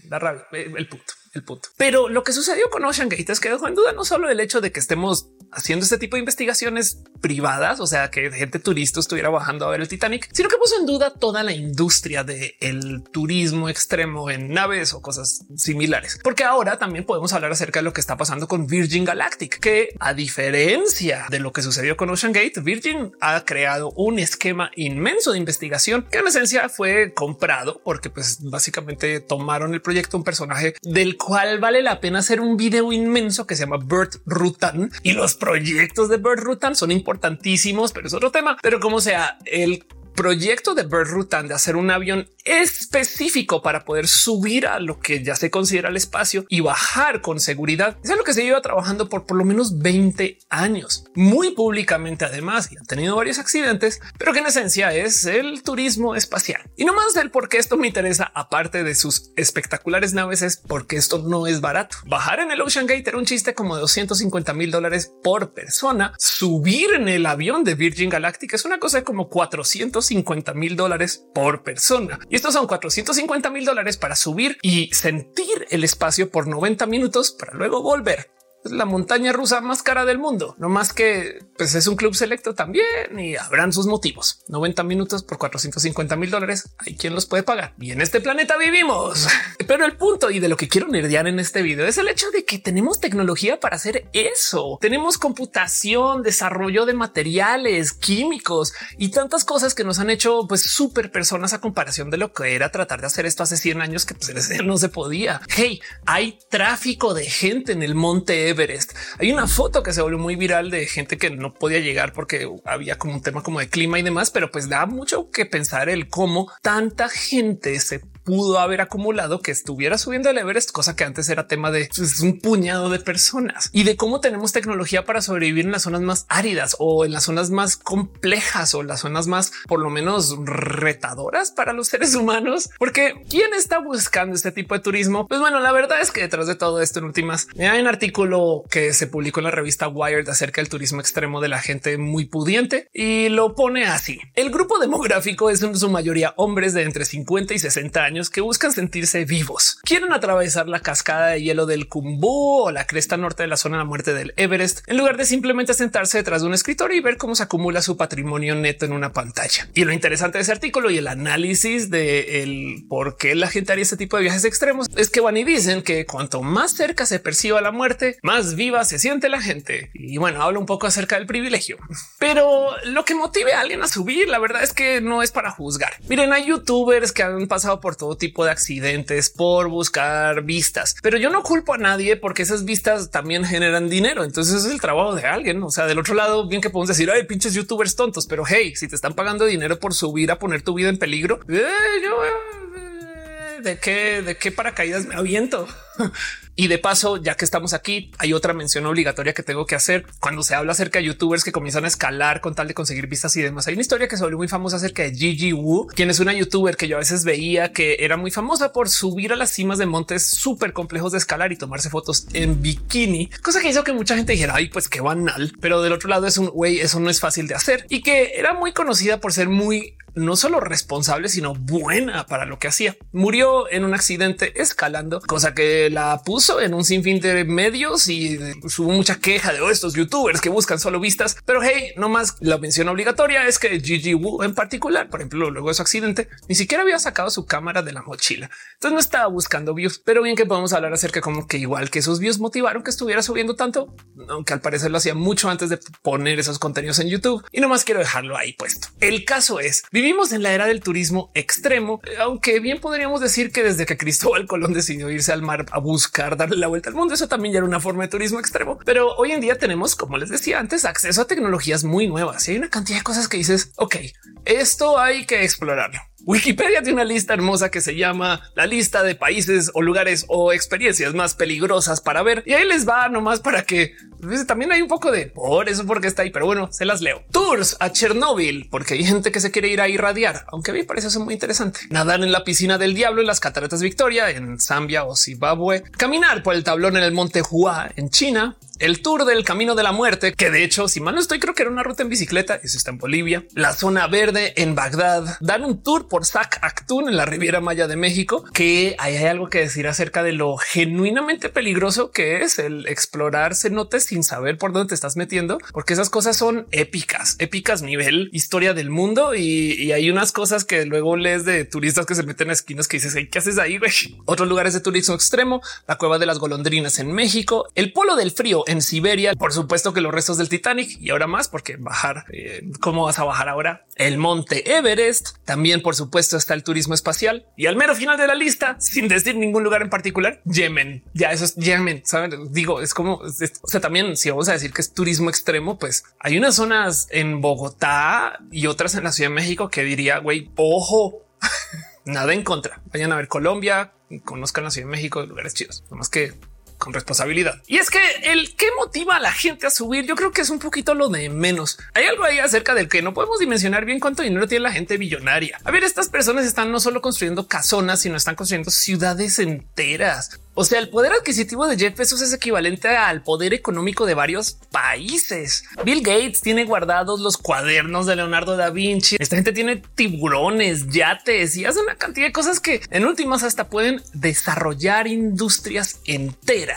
da 0.05 0.19
rabia 0.19 0.47
eh, 0.53 0.73
el 0.77 0.89
punto 0.89 1.15
el 1.33 1.45
punto. 1.45 1.69
Pero 1.77 2.09
lo 2.09 2.25
que 2.25 2.33
sucedió 2.33 2.69
con 2.71 2.85
Ocean 2.85 3.09
Gate 3.09 3.33
es 3.33 3.41
que 3.41 3.51
dejó 3.51 3.69
en 3.69 3.75
duda 3.75 3.93
no 3.93 4.05
solo 4.05 4.29
el 4.29 4.41
hecho 4.41 4.61
de 4.61 4.73
que 4.73 4.81
estemos 4.81 5.29
haciendo 5.53 5.85
este 5.85 5.99
tipo 5.99 6.17
de 6.17 6.21
investigaciones 6.21 7.03
privadas, 7.21 7.79
o 7.81 7.87
sea, 7.87 8.11
que 8.11 8.31
gente 8.31 8.59
turista 8.59 9.01
estuviera 9.01 9.29
bajando 9.29 9.67
a 9.67 9.71
ver 9.71 9.81
el 9.81 9.89
Titanic, 9.89 10.29
sino 10.33 10.49
que 10.49 10.57
puso 10.57 10.79
en 10.79 10.87
duda 10.87 11.13
toda 11.15 11.43
la 11.43 11.53
industria 11.53 12.25
del 12.25 12.55
el 12.61 13.03
turismo 13.13 13.69
extremo 13.69 14.31
en 14.31 14.49
naves 14.49 14.93
o 14.95 15.03
cosas 15.03 15.45
similares. 15.57 16.19
Porque 16.23 16.45
ahora 16.45 16.79
también 16.79 17.05
podemos 17.05 17.33
hablar 17.33 17.53
acerca 17.53 17.81
de 17.81 17.85
lo 17.85 17.93
que 17.93 18.01
está 18.01 18.17
pasando 18.17 18.49
con 18.49 18.67
Virgin 18.67 19.05
Galactic, 19.05 19.61
que 19.61 19.95
a 20.01 20.15
diferencia 20.15 21.27
de 21.31 21.39
lo 21.39 21.53
que 21.53 21.63
sucedió 21.63 21.97
con 21.97 22.11
Ocean 22.11 22.33
Gate, 22.33 22.61
Virgin 22.61 23.13
ha 23.21 23.45
creado 23.45 23.91
un 23.93 24.19
esquema 24.19 24.71
inmenso 24.77 25.33
de 25.33 25.39
investigación 25.39 26.07
que 26.11 26.19
en 26.19 26.27
esencia 26.27 26.69
fue 26.69 27.13
comprado 27.15 27.81
porque 27.85 28.11
pues 28.11 28.39
básicamente 28.43 29.21
tomaron 29.21 29.75
el 29.75 29.83
proyecto 29.83 30.17
un 30.17 30.25
personaje 30.25 30.75
del 30.83 31.17
cual 31.25 31.59
vale 31.59 31.83
la 31.83 32.01
pena 32.01 32.19
hacer 32.19 32.41
un 32.41 32.57
video 32.57 32.93
inmenso 32.93 33.47
que 33.47 33.55
se 33.55 33.65
llama 33.65 33.79
Bert 33.83 34.17
Rutan 34.27 34.91
y 35.03 35.13
los 35.13 35.35
proyectos 35.35 36.09
de 36.09 36.17
Bert 36.17 36.43
Rutan 36.43 36.75
son 36.75 36.91
importantísimos, 36.91 37.93
pero 37.93 38.07
es 38.07 38.15
otro 38.15 38.31
tema. 38.31 38.57
Pero 38.63 38.81
como 38.81 39.01
sea, 39.01 39.39
el 39.45 39.85
proyecto 40.13 40.75
de 40.75 40.85
Bird 40.85 41.09
Rutan 41.09 41.49
de 41.49 41.55
hacer 41.55 41.77
un 41.77 41.91
avión 41.91 42.29
específico 42.45 43.63
para 43.63 43.85
poder 43.85 44.09
subir 44.09 44.67
a 44.67 44.81
lo 44.81 44.99
que 45.01 45.23
ya 45.23 45.37
se 45.37 45.51
considera 45.51 45.89
el 45.89 45.97
espacio 45.97 46.45
y 46.49 46.61
bajar 46.61 47.21
con 47.21 47.41
seguridad. 47.41 47.97
Es 48.03 48.17
lo 48.17 48.25
que 48.25 48.35
se 48.35 48.43
lleva 48.43 48.63
trabajando 48.63 49.09
por 49.09 49.27
por 49.27 49.37
lo 49.37 49.45
menos 49.45 49.79
20 49.79 50.39
años, 50.51 51.05
muy 51.15 51.53
públicamente 51.53 52.25
además, 52.25 52.71
y 52.73 52.77
han 52.77 52.87
tenido 52.87 53.17
varios 53.17 53.39
accidentes, 53.39 54.01
pero 54.19 54.33
que 54.33 54.41
en 54.41 54.47
esencia 54.47 54.95
es 54.95 55.25
el 55.25 55.63
turismo 55.63 56.15
espacial. 56.15 56.63
Y 56.77 56.85
no 56.85 56.95
más 56.95 57.15
del 57.15 57.31
por 57.31 57.49
qué 57.49 57.59
esto 57.59 57.77
me 57.77 57.87
interesa, 57.87 58.31
aparte 58.35 58.83
de 58.83 58.95
sus 58.95 59.33
espectaculares 59.37 60.13
naves, 60.13 60.43
es 60.43 60.57
porque 60.57 60.97
esto 60.97 61.19
no 61.19 61.47
es 61.47 61.61
barato. 61.61 61.97
Bajar 62.07 62.41
en 62.41 62.51
el 62.51 62.61
Ocean 62.61 62.87
Gate 62.87 63.09
era 63.09 63.19
un 63.19 63.25
chiste 63.25 63.55
como 63.55 63.75
de 63.75 63.81
250 63.81 64.53
mil 64.55 64.71
dólares 64.71 65.13
por 65.23 65.53
persona. 65.53 66.13
Subir 66.19 66.95
en 66.95 67.09
el 67.09 67.27
avión 67.27 67.65
de 67.65 67.75
Virgin 67.75 68.11
Galactic 68.11 68.55
es 68.55 68.65
una 68.65 68.79
cosa 68.79 69.03
como 69.03 69.29
400 69.29 70.02
450 70.03 70.55
mil 70.55 70.77
dólares 70.77 71.25
por 71.35 71.63
persona. 71.63 72.19
Y 72.29 72.37
estos 72.37 72.55
son 72.55 72.67
450 72.67 73.51
mil 73.51 73.65
dólares 73.65 73.97
para 73.97 74.17
subir 74.17 74.59
y 74.63 74.89
sentir 74.93 75.67
el 75.71 75.85
espacio 75.85 76.31
por 76.31 76.47
90 76.47 76.87
minutos 76.87 77.33
para 77.33 77.55
luego 77.55 77.83
volver 77.83 78.31
la 78.65 78.85
montaña 78.85 79.33
rusa 79.33 79.61
más 79.61 79.83
cara 79.83 80.05
del 80.05 80.19
mundo. 80.19 80.55
No 80.59 80.69
más 80.69 80.93
que 80.93 81.45
pues 81.57 81.75
es 81.75 81.87
un 81.87 81.97
club 81.97 82.15
selecto 82.15 82.55
también 82.55 83.19
y 83.19 83.37
habrán 83.37 83.73
sus 83.73 83.87
motivos. 83.87 84.43
90 84.49 84.83
minutos 84.85 85.23
por 85.23 85.39
450 85.39 86.17
mil 86.17 86.31
dólares. 86.31 86.71
Hay 86.79 86.97
quien 86.97 87.15
los 87.15 87.27
puede 87.27 87.43
pagar 87.43 87.75
y 87.81 87.93
en 87.93 88.01
este 88.01 88.21
planeta 88.21 88.57
vivimos. 88.57 89.27
Pero 89.67 89.85
el 89.85 89.97
punto 89.97 90.31
y 90.31 90.41
de 90.41 90.49
lo 90.49 90.57
que 90.57 90.69
quiero 90.69 90.89
nerdear 90.89 91.27
en 91.27 91.39
este 91.39 91.63
video 91.63 91.87
es 91.87 91.99
el 91.99 92.09
hecho 92.09 92.31
de 92.31 92.45
que 92.45 92.59
tenemos 92.59 93.01
tecnología 93.01 93.61
para 93.61 93.77
hacer 93.77 94.09
eso. 94.13 94.79
Tenemos 94.81 95.19
computación, 95.19 96.23
desarrollo 96.23 96.87
de 96.87 96.95
materiales 96.95 97.93
químicos 97.93 98.75
y 98.99 99.11
tantas 99.11 99.45
cosas 99.45 99.75
que 99.75 99.85
nos 99.85 99.99
han 99.99 100.11
hecho 100.11 100.47
pues 100.49 100.63
súper 100.63 101.11
personas 101.11 101.53
a 101.53 101.61
comparación 101.61 102.11
de 102.11 102.17
lo 102.17 102.33
que 102.33 102.55
era 102.55 102.71
tratar 102.71 103.01
de 103.01 103.07
hacer 103.07 103.27
esto 103.27 103.43
hace 103.43 103.57
100 103.57 103.83
años 103.83 104.05
que 104.05 104.15
pues, 104.15 104.51
no 104.65 104.77
se 104.79 104.89
podía. 104.89 105.41
Hey, 105.49 105.81
hay 106.07 106.39
tráfico 106.51 107.15
de 107.15 107.25
gente 107.25 107.73
en 107.73 107.83
el 107.83 107.95
monte 107.95 108.52
Everest. 108.53 108.93
Hay 109.19 109.33
una 109.33 109.47
foto 109.47 109.83
que 109.83 109.93
se 109.93 110.03
volvió 110.03 110.19
muy 110.19 110.37
viral 110.37 110.71
de 110.71 110.87
gente 110.87 111.19
que 111.19 111.31
no 111.31 111.53
podía 111.53 111.81
llegar 111.81 112.13
porque 112.13 112.49
había 112.65 112.99
como 112.99 113.15
un 113.15 113.23
tema 113.23 113.43
como 113.43 113.61
de 113.61 113.69
clima 113.69 113.99
y 113.99 114.03
demás, 114.03 114.31
pero 114.31 114.51
pues 114.51 114.69
da 114.69 114.87
mucho 114.87 115.31
que 115.31 115.47
pensar 115.47 115.89
el 115.89 116.09
cómo 116.09 116.51
tanta 116.63 117.09
gente 117.09 117.79
se 117.81 118.01
pudo 118.25 118.59
haber 118.59 118.81
acumulado 118.81 119.41
que 119.41 119.51
estuviera 119.51 119.99
subiendo 119.99 120.31
el 120.31 120.39
Everest, 120.39 120.71
cosa 120.71 120.97
que 120.97 121.05
antes 121.05 121.29
era 121.29 121.47
tema 121.47 121.71
de 121.71 121.89
pues, 121.95 122.21
un 122.21 122.39
puñado 122.39 122.89
de 122.89 122.99
personas 122.99 123.71
y 123.73 123.85
de 123.85 123.97
cómo 123.97 124.21
tenemos 124.21 124.53
tecnología 124.53 125.05
para 125.05 125.23
sobrevivir 125.23 125.65
en 125.65 125.73
las 125.73 125.83
zonas 125.83 126.03
más 126.03 126.27
áridas 126.29 126.77
o 126.79 127.05
en 127.05 127.13
las 127.13 127.25
zonas 127.25 127.51
más 127.51 127.77
complejas 127.77 128.75
o 128.75 128.83
las 128.83 129.01
zonas 129.01 129.27
más 129.27 129.53
por 129.67 129.81
lo 129.81 129.91
menos 129.91 130.37
retadoras 130.45 131.51
para 131.51 131.73
los 131.73 131.89
seres 131.89 132.15
humanos. 132.15 132.71
Porque 132.79 133.15
quién 133.29 133.55
está 133.55 133.79
buscando 133.79 134.35
este 134.37 134.53
tipo 134.53 134.75
de 134.75 134.81
turismo? 134.81 135.27
Pues 135.27 135.41
bueno, 135.41 135.61
la 135.61 135.73
verdad 135.73 136.01
es 136.01 136.11
que 136.11 136.21
detrás 136.21 136.47
de 136.47 136.55
todo 136.55 136.81
esto 136.81 136.99
en 136.99 137.07
últimas 137.07 137.49
hay 137.59 137.81
un 137.81 137.87
artículo 137.87 138.42
que 138.71 138.93
se 138.93 139.07
publicó 139.07 139.41
en 139.41 139.45
la 139.45 139.51
revista 139.51 139.89
Wired 139.89 140.29
acerca 140.29 140.61
del 140.61 140.69
turismo 140.69 141.01
extremo 141.01 141.41
de 141.41 141.49
la 141.49 141.61
gente 141.61 141.99
muy 141.99 142.25
pudiente 142.25 142.89
y 142.93 143.29
lo 143.29 143.55
pone 143.55 143.85
así. 143.85 144.21
El 144.35 144.51
grupo 144.51 144.79
demográfico 144.79 145.51
es 145.51 145.63
en 145.63 145.77
su 145.77 145.91
mayoría 145.91 146.35
hombres 146.37 146.75
de 146.75 146.83
entre 146.83 147.05
50 147.05 147.55
y 147.55 147.59
60 147.59 148.03
años 148.03 148.31
que 148.31 148.41
buscan 148.41 148.73
sentirse 148.73 149.25
vivos. 149.25 149.79
Quieren 149.83 150.13
atravesar 150.13 150.69
la 150.69 150.81
cascada 150.81 151.29
de 151.29 151.43
hielo 151.43 151.67
del 151.67 151.89
Kumbu 151.89 152.65
o 152.65 152.71
la 152.71 152.87
cresta 152.87 153.17
norte 153.17 153.43
de 153.43 153.49
la 153.49 153.57
zona 153.57 153.77
de 153.77 153.83
la 153.83 153.89
muerte 153.89 154.15
del 154.15 154.35
Everest 154.37 154.81
en 154.87 154.97
lugar 154.97 155.17
de 155.17 155.25
simplemente 155.25 155.75
sentarse 155.75 156.19
detrás 156.19 156.43
de 156.43 156.49
un 156.49 156.55
escritorio 156.55 156.97
y 156.97 157.01
ver 157.01 157.17
cómo 157.17 157.35
se 157.35 157.43
acumula 157.43 157.83
su 157.83 157.97
patrimonio 157.97 158.55
neto 158.55 158.87
en 158.87 158.93
una 158.93 159.13
pantalla. 159.13 159.69
Y 159.75 159.85
lo 159.85 159.93
interesante 159.93 160.39
de 160.39 160.43
ese 160.43 160.53
artículo 160.53 160.91
y 160.91 160.99
el 160.99 161.09
análisis 161.09 161.91
de 161.91 162.83
por 162.89 163.17
qué 163.17 163.35
la 163.35 163.49
gente 163.49 163.73
haría 163.73 163.83
este 163.83 163.97
tipo 163.97 164.17
de 164.17 164.23
viajes 164.23 164.45
extremos 164.45 164.87
es 164.97 165.11
que 165.11 165.21
van 165.21 165.37
y 165.37 165.45
dicen 165.45 165.83
que 165.83 166.07
cuanto 166.07 166.43
más 166.43 166.73
cerca 166.73 167.07
se 167.07 167.19
perciba 167.19 167.61
la 167.61 167.73
muerte, 167.73 168.19
viva 168.55 168.85
se 168.85 168.99
siente 168.99 169.29
la 169.29 169.41
gente. 169.41 169.91
Y 169.95 170.19
bueno, 170.19 170.43
hablo 170.43 170.61
un 170.61 170.67
poco 170.67 170.87
acerca 170.87 171.17
del 171.17 171.27
privilegio, 171.27 171.79
pero 172.19 172.71
lo 172.85 173.05
que 173.05 173.15
motive 173.15 173.53
a 173.53 173.61
alguien 173.61 173.83
a 173.83 173.89
subir, 173.89 174.29
la 174.29 174.39
verdad 174.39 174.63
es 174.63 174.73
que 174.73 175.01
no 175.01 175.23
es 175.23 175.31
para 175.31 175.51
juzgar. 175.51 175.95
Miren, 176.09 176.33
hay 176.33 176.47
youtubers 176.47 177.13
que 177.13 177.23
han 177.23 177.47
pasado 177.47 177.81
por 177.81 177.97
todo 177.97 178.17
tipo 178.17 178.45
de 178.45 178.51
accidentes 178.51 179.31
por 179.31 179.69
buscar 179.69 180.43
vistas. 180.43 180.97
Pero 181.03 181.19
yo 181.19 181.31
no 181.31 181.43
culpo 181.43 181.75
a 181.75 181.79
nadie 181.79 182.17
porque 182.17 182.43
esas 182.43 182.65
vistas 182.65 183.11
también 183.11 183.45
generan 183.45 183.89
dinero. 183.89 184.25
Entonces 184.25 184.65
es 184.65 184.71
el 184.71 184.81
trabajo 184.81 185.15
de 185.15 185.27
alguien. 185.27 185.63
O 185.63 185.71
sea, 185.71 185.87
del 185.87 185.99
otro 185.99 186.15
lado, 186.15 186.49
bien 186.49 186.63
que 186.63 186.71
podemos 186.71 186.89
decir, 186.89 187.11
hay 187.11 187.25
pinches 187.25 187.55
youtubers 187.55 187.97
tontos, 187.97 188.27
pero 188.27 188.45
hey, 188.47 188.75
si 188.77 188.89
te 188.89 188.95
están 188.95 189.15
pagando 189.15 189.45
dinero 189.45 189.79
por 189.79 189.95
subir 189.95 190.31
a 190.31 190.39
poner 190.39 190.63
tu 190.63 190.75
vida 190.75 190.89
en 190.89 190.99
peligro, 190.99 191.41
eh, 191.49 191.63
yo 192.03 192.25
eh, 192.25 193.61
de 193.63 193.79
qué, 193.79 194.23
de 194.23 194.37
qué 194.37 194.53
paracaídas 194.53 195.07
me 195.07 195.15
aviento. 195.15 195.67
Y 196.63 196.69
de 196.69 196.79
paso, 196.79 197.17
ya 197.17 197.35
que 197.35 197.45
estamos 197.45 197.73
aquí, 197.73 198.13
hay 198.19 198.33
otra 198.33 198.53
mención 198.53 198.87
obligatoria 198.87 199.33
que 199.33 199.43
tengo 199.43 199.67
que 199.67 199.75
hacer 199.75 200.07
cuando 200.21 200.45
se 200.45 200.55
habla 200.55 200.71
acerca 200.71 201.01
de 201.01 201.07
youtubers 201.07 201.43
que 201.43 201.51
comienzan 201.51 201.85
a 201.85 201.89
escalar 201.89 202.41
con 202.41 202.55
tal 202.55 202.69
de 202.69 202.75
conseguir 202.75 203.09
vistas 203.09 203.35
y 203.37 203.43
demás. 203.43 203.67
Hay 203.67 203.73
una 203.73 203.81
historia 203.81 204.07
que 204.07 204.17
se 204.17 204.23
volvió 204.23 204.39
muy 204.39 204.47
famosa 204.47 204.77
acerca 204.77 205.03
de 205.03 205.13
Gigi 205.13 205.53
Wu, 205.53 205.89
quien 205.89 206.09
es 206.09 206.21
una 206.21 206.33
youtuber 206.33 206.77
que 206.77 206.87
yo 206.87 206.95
a 206.95 207.01
veces 207.01 207.25
veía 207.25 207.73
que 207.73 207.97
era 207.99 208.17
muy 208.17 208.31
famosa 208.31 208.73
por 208.73 208.89
subir 208.89 209.33
a 209.33 209.37
las 209.37 209.51
cimas 209.51 209.79
de 209.79 209.87
montes 209.87 210.25
súper 210.25 210.73
complejos 210.73 211.11
de 211.11 211.19
escalar 211.19 211.51
y 211.51 211.57
tomarse 211.57 211.91
fotos 211.91 212.29
en 212.33 212.63
bikini, 212.63 213.27
cosa 213.43 213.61
que 213.61 213.69
hizo 213.69 213.83
que 213.83 213.93
mucha 213.93 214.15
gente 214.15 214.31
dijera, 214.31 214.55
ay, 214.55 214.69
pues 214.69 214.89
qué 214.89 215.01
banal. 215.01 215.53
Pero 215.61 215.83
del 215.83 215.93
otro 215.93 216.11
lado 216.11 216.29
es 216.29 216.39
un 216.39 216.47
güey, 216.47 216.79
eso 216.79 217.01
no 217.01 217.11
es 217.11 217.19
fácil 217.19 217.49
de 217.49 217.57
hacer 217.57 217.87
y 217.89 218.03
que 218.03 218.35
era 218.37 218.55
muy 218.55 218.73
conocida 218.73 219.19
por 219.19 219.33
ser 219.33 219.49
muy 219.49 219.97
no 220.15 220.37
solo 220.37 220.61
responsable, 220.61 221.29
sino 221.29 221.55
buena 221.55 222.27
para 222.27 222.47
lo 222.47 222.59
que 222.59 222.69
hacía. 222.69 222.97
Murió 223.13 223.71
en 223.71 223.85
un 223.85 223.95
accidente 223.95 224.61
escalando, 224.61 225.21
cosa 225.21 225.55
que 225.55 225.91
la 225.91 226.23
puso 226.25 226.52
en 226.61 226.75
un 226.75 226.85
sinfín 226.85 227.21
de 227.21 227.45
medios 227.45 228.09
y 228.09 228.39
hubo 228.79 228.91
mucha 228.91 229.17
queja 229.17 229.53
de 229.53 229.61
oh, 229.61 229.71
estos 229.71 229.95
youtubers 229.95 230.41
que 230.41 230.49
buscan 230.49 230.79
solo 230.79 231.01
vistas. 231.01 231.37
Pero 231.45 231.63
hey, 231.63 231.93
no 231.97 232.09
más 232.09 232.37
la 232.41 232.59
mención 232.59 232.89
obligatoria 232.89 233.47
es 233.47 233.59
que 233.59 233.81
Gigi 233.81 234.15
Wu 234.15 234.43
en 234.43 234.55
particular, 234.55 235.09
por 235.09 235.21
ejemplo, 235.21 235.51
luego 235.51 235.69
de 235.69 235.75
su 235.75 235.83
accidente, 235.83 236.29
ni 236.49 236.55
siquiera 236.55 236.83
había 236.83 236.99
sacado 236.99 237.31
su 237.31 237.47
cámara 237.47 237.83
de 237.83 237.93
la 237.93 238.03
mochila. 238.03 238.51
Entonces 238.75 238.93
no 238.93 239.01
estaba 239.01 239.27
buscando 239.27 239.75
views, 239.75 239.99
pero 239.99 240.23
bien 240.23 240.37
que 240.37 240.47
podemos 240.47 240.73
hablar 240.73 240.93
acerca 240.93 241.21
como 241.21 241.47
que 241.47 241.59
igual 241.59 241.91
que 241.91 242.01
esos 242.01 242.19
views 242.19 242.39
motivaron 242.39 242.83
que 242.83 242.91
estuviera 242.91 243.23
subiendo 243.23 243.55
tanto, 243.55 243.95
aunque 244.29 244.53
al 244.53 244.61
parecer 244.61 244.91
lo 244.91 244.99
hacía 244.99 245.15
mucho 245.15 245.49
antes 245.49 245.69
de 245.69 245.79
poner 246.03 246.39
esos 246.39 246.59
contenidos 246.59 246.99
en 246.99 247.09
YouTube 247.09 247.45
y 247.53 247.61
no 247.61 247.69
más 247.69 247.85
quiero 247.85 248.01
dejarlo 248.01 248.37
ahí 248.37 248.53
puesto. 248.55 248.89
El 249.01 249.25
caso 249.25 249.61
es 249.61 249.83
Vivimos 249.93 250.33
en 250.33 250.43
la 250.43 250.53
era 250.53 250.67
del 250.67 250.81
turismo 250.81 251.31
extremo, 251.35 252.01
aunque 252.19 252.61
bien 252.61 252.81
podríamos 252.81 253.21
decir 253.21 253.53
que 253.53 253.63
desde 253.63 253.87
que 253.87 253.97
Cristóbal 253.97 254.47
Colón 254.47 254.73
decidió 254.73 255.11
irse 255.11 255.33
al 255.33 255.43
mar 255.43 255.67
a 255.71 255.79
buscar 255.79 256.32
darle 256.37 256.57
la 256.57 256.67
vuelta 256.67 256.91
al 256.91 256.97
mundo, 256.97 257.15
eso 257.15 257.29
también 257.29 257.53
ya 257.53 257.59
era 257.59 257.67
una 257.67 257.81
forma 257.81 258.05
de 258.05 258.09
turismo 258.09 258.39
extremo. 258.39 258.79
Pero 258.85 259.15
hoy 259.17 259.33
en 259.33 259.41
día 259.41 259.59
tenemos, 259.59 259.97
como 259.97 260.19
les 260.19 260.31
decía 260.31 260.59
antes, 260.59 260.85
acceso 260.85 261.23
a 261.23 261.27
tecnologías 261.27 261.85
muy 261.85 262.07
nuevas 262.07 262.47
y 262.49 262.53
hay 262.53 262.59
una 262.59 262.71
cantidad 262.71 262.99
de 262.99 263.05
cosas 263.05 263.29
que 263.29 263.37
dices, 263.37 263.73
ok, 263.77 263.97
esto 264.45 264.99
hay 264.99 265.27
que 265.27 265.45
explorarlo. 265.45 266.01
Wikipedia 266.25 266.83
tiene 266.83 266.95
una 266.95 267.05
lista 267.05 267.35
hermosa 267.35 267.71
que 267.71 267.81
se 267.81 267.97
llama 267.97 268.41
la 268.55 268.67
lista 268.67 269.03
de 269.03 269.15
países 269.15 269.71
o 269.75 269.83
lugares 269.83 270.25
o 270.29 270.53
experiencias 270.53 271.15
más 271.15 271.35
peligrosas 271.35 272.01
para 272.01 272.23
ver. 272.23 272.43
Y 272.47 272.53
ahí 272.53 272.67
les 272.67 272.89
va 272.89 273.09
nomás 273.09 273.41
para 273.41 273.65
que 273.65 273.95
pues, 274.21 274.47
también 274.47 274.71
hay 274.71 274.83
un 274.83 274.89
poco 274.89 275.11
de 275.11 275.27
por 275.27 275.69
eso, 275.69 275.85
porque 275.85 276.07
está 276.07 276.23
ahí, 276.23 276.31
pero 276.31 276.47
bueno, 276.47 276.69
se 276.73 276.85
las 276.85 277.01
leo. 277.01 277.23
Tours 277.33 277.77
a 277.81 277.91
Chernóbil, 277.91 278.69
porque 278.71 278.95
hay 278.95 279.05
gente 279.05 279.33
que 279.33 279.41
se 279.41 279.51
quiere 279.51 279.69
ir 279.69 279.81
a 279.81 279.89
irradiar, 279.89 280.47
aunque 280.53 280.71
a 280.71 280.75
mí 280.75 280.81
me 280.81 280.87
parece 280.87 281.09
eso 281.09 281.21
muy 281.21 281.35
interesante. 281.35 281.81
Nadar 281.91 282.23
en 282.23 282.31
la 282.31 282.45
piscina 282.45 282.79
del 282.79 282.95
diablo 282.95 283.21
en 283.21 283.27
las 283.27 283.41
cataratas 283.41 283.83
Victoria 283.83 284.31
en 284.31 284.61
Zambia 284.61 285.05
o 285.05 285.17
Zimbabue, 285.17 285.83
caminar 285.97 286.43
por 286.43 286.55
el 286.55 286.63
tablón 286.63 286.97
en 286.97 287.03
el 287.03 287.13
monte 287.13 287.43
Hua 287.49 287.91
en 287.97 288.11
China, 288.11 288.57
el 288.79 289.03
tour 289.03 289.25
del 289.25 289.45
camino 289.45 289.75
de 289.75 289.83
la 289.83 289.93
muerte, 289.93 290.33
que 290.33 290.51
de 290.51 290.65
hecho, 290.65 290.89
si 290.89 291.01
mal 291.01 291.15
no 291.15 291.21
estoy, 291.21 291.39
creo 291.39 291.55
que 291.55 291.63
era 291.63 291.71
una 291.71 291.83
ruta 291.83 292.03
en 292.03 292.09
bicicleta. 292.09 292.57
Eso 292.63 292.77
está 292.77 292.91
en 292.91 292.99
Bolivia, 292.99 293.45
la 293.55 293.73
zona 293.73 294.07
verde 294.07 294.55
en 294.57 294.75
Bagdad, 294.75 295.37
dar 295.41 295.63
un 295.63 295.83
tour 295.83 296.09
por 296.09 296.25
Sac 296.25 296.59
Actun 296.63 297.09
en 297.09 297.17
la 297.17 297.27
Riviera 297.27 297.61
Maya 297.61 297.87
de 297.87 297.97
México, 297.97 298.45
que 298.53 298.97
hay 298.99 299.17
algo 299.17 299.49
que 299.49 299.61
decir 299.61 299.87
acerca 299.87 300.23
de 300.23 300.33
lo 300.33 300.57
genuinamente 300.57 301.49
peligroso 301.49 302.11
que 302.11 302.43
es 302.43 302.59
el 302.59 302.87
explorar 302.87 303.55
cenotes 303.55 304.05
sin 304.05 304.25
saber 304.25 304.59
por 304.59 304.73
dónde 304.73 304.89
te 304.89 304.95
estás 304.95 305.17
metiendo, 305.17 305.59
porque 305.73 305.93
esas 305.93 306.11
cosas 306.11 306.37
son 306.37 306.67
épicas, 306.71 307.37
épicas 307.39 307.83
nivel 307.83 308.31
historia 308.33 308.75
del 308.75 308.91
mundo. 308.91 309.35
Y, 309.35 309.93
hay 309.93 310.11
unas 310.11 310.33
cosas 310.33 310.65
que 310.65 310.87
luego 310.87 311.17
lees 311.17 311.45
de 311.45 311.67
turistas 311.67 312.07
que 312.07 312.15
se 312.15 312.23
meten 312.23 312.49
a 312.49 312.55
esquinas 312.55 312.89
que 312.89 312.97
dices, 312.97 313.15
¿qué 313.31 313.39
haces 313.39 313.59
ahí? 313.59 313.79
Otros 314.25 314.49
lugares 314.49 314.73
de 314.75 314.81
turismo 314.81 315.15
extremo, 315.15 315.61
la 315.87 315.99
cueva 315.99 316.19
de 316.19 316.27
las 316.27 316.39
golondrinas 316.39 316.99
en 316.99 317.13
México, 317.13 317.69
el 317.75 317.93
polo 317.93 318.17
del 318.17 318.31
frío 318.31 318.62
en 318.67 318.83
Siberia, 318.83 319.35
por 319.35 319.53
supuesto 319.53 319.93
que 319.93 320.01
los 320.01 320.13
restos 320.13 320.39
del 320.39 320.49
Titanic 320.49 321.01
y 321.01 321.11
ahora 321.11 321.27
más 321.27 321.49
porque 321.49 321.77
bajar, 321.77 322.25
eh, 322.33 322.63
¿cómo 322.81 323.05
vas 323.05 323.19
a 323.19 323.25
bajar 323.25 323.49
ahora? 323.49 323.87
El 323.97 324.19
monte 324.19 324.77
Everest, 324.77 325.37
también 325.45 325.83
por 325.83 325.95
supuesto 325.95 326.37
está 326.37 326.55
el 326.55 326.65
turismo 326.65 326.95
espacial 326.95 327.47
y 327.57 327.67
al 327.67 327.77
mero 327.77 327.95
final 327.95 328.17
de 328.17 328.27
la 328.27 328.35
lista, 328.35 328.77
sin 328.81 329.09
decir 329.09 329.37
ningún 329.37 329.65
lugar 329.65 329.83
en 329.83 329.91
particular, 329.91 330.41
Yemen. 330.45 331.05
Ya 331.15 331.33
eso 331.33 331.45
es 331.45 331.55
Yemen, 331.57 332.03
¿saben? 332.05 332.53
Digo, 332.53 332.81
es 332.81 332.95
como, 332.95 333.17
o 333.17 333.31
sea, 333.31 333.81
también 333.81 334.17
si 334.17 334.31
vamos 334.31 334.49
a 334.49 334.53
decir 334.53 334.73
que 334.73 334.83
es 334.83 334.93
turismo 334.93 335.31
extremo, 335.31 335.79
pues 335.79 336.05
hay 336.19 336.39
unas 336.39 336.55
zonas 336.55 337.09
en 337.11 337.41
Bogotá 337.41 338.41
y 338.51 338.67
otras 338.67 338.95
en 338.95 339.05
la 339.05 339.13
Ciudad 339.13 339.31
de 339.31 339.35
México 339.35 339.69
que 339.69 339.85
diría, 339.85 340.19
güey, 340.19 340.51
ojo, 340.57 341.23
nada 342.05 342.33
en 342.33 342.43
contra. 342.43 342.81
Vayan 342.93 343.13
a 343.13 343.17
ver 343.17 343.29
Colombia, 343.29 343.93
conozcan 344.25 344.65
la 344.65 344.71
Ciudad 344.71 344.89
de 344.89 344.93
México, 344.93 345.25
lugares 345.25 345.55
chidos. 345.55 345.85
más 345.91 346.09
que 346.09 346.35
con 346.83 346.93
responsabilidad. 346.93 347.63
Y 347.69 347.77
es 347.79 347.91
que 347.91 348.01
el 348.25 348.57
que 348.57 348.67
motiva 348.77 349.17
a 349.17 349.21
la 349.21 349.33
gente 349.33 349.69
a 349.69 349.71
subir, 349.71 350.05
yo 350.05 350.17
creo 350.17 350.33
que 350.33 350.41
es 350.41 350.51
un 350.51 350.59
poquito 350.59 350.95
lo 350.95 351.09
de 351.09 351.29
menos. 351.29 351.79
Hay 351.95 352.05
algo 352.07 352.25
ahí 352.25 352.41
acerca 352.41 352.75
del 352.75 352.89
que 352.89 353.03
no 353.03 353.15
podemos 353.15 353.39
dimensionar 353.39 353.85
bien 353.85 354.01
cuánto 354.01 354.25
dinero 354.25 354.49
tiene 354.49 354.65
la 354.65 354.73
gente 354.73 354.97
billonaria. 354.97 355.61
A 355.63 355.71
ver, 355.71 355.85
estas 355.85 356.09
personas 356.09 356.45
están 356.45 356.73
no 356.73 356.81
solo 356.81 357.01
construyendo 357.01 357.47
casonas, 357.47 358.01
sino 358.01 358.17
están 358.17 358.35
construyendo 358.35 358.73
ciudades 358.73 359.39
enteras. 359.39 360.41
O 360.55 360.65
sea, 360.65 360.81
el 360.81 360.91
poder 360.91 361.13
adquisitivo 361.13 361.67
de 361.67 361.79
Jeff 361.79 361.97
Bezos 361.97 362.21
es 362.21 362.35
equivalente 362.35 362.89
al 362.89 363.23
poder 363.23 363.55
económico 363.55 364.05
de 364.05 364.13
varios 364.13 364.59
países. 364.71 365.65
Bill 365.83 366.03
Gates 366.03 366.43
tiene 366.43 366.65
guardados 366.65 367.21
los 367.21 367.39
cuadernos 367.39 368.05
de 368.05 368.17
Leonardo 368.17 368.59
da 368.59 368.69
Vinci. 368.69 369.17
Esta 369.19 369.37
gente 369.37 369.53
tiene 369.53 369.83
tiburones, 369.95 370.89
yates 370.89 371.57
y 371.57 371.65
hace 371.65 371.81
una 371.81 371.95
cantidad 371.95 372.27
de 372.27 372.33
cosas 372.33 372.61
que 372.61 372.83
en 372.91 373.07
últimas 373.07 373.43
hasta 373.45 373.69
pueden 373.69 374.03
desarrollar 374.13 375.07
industrias 375.07 376.01
enteras. 376.05 376.72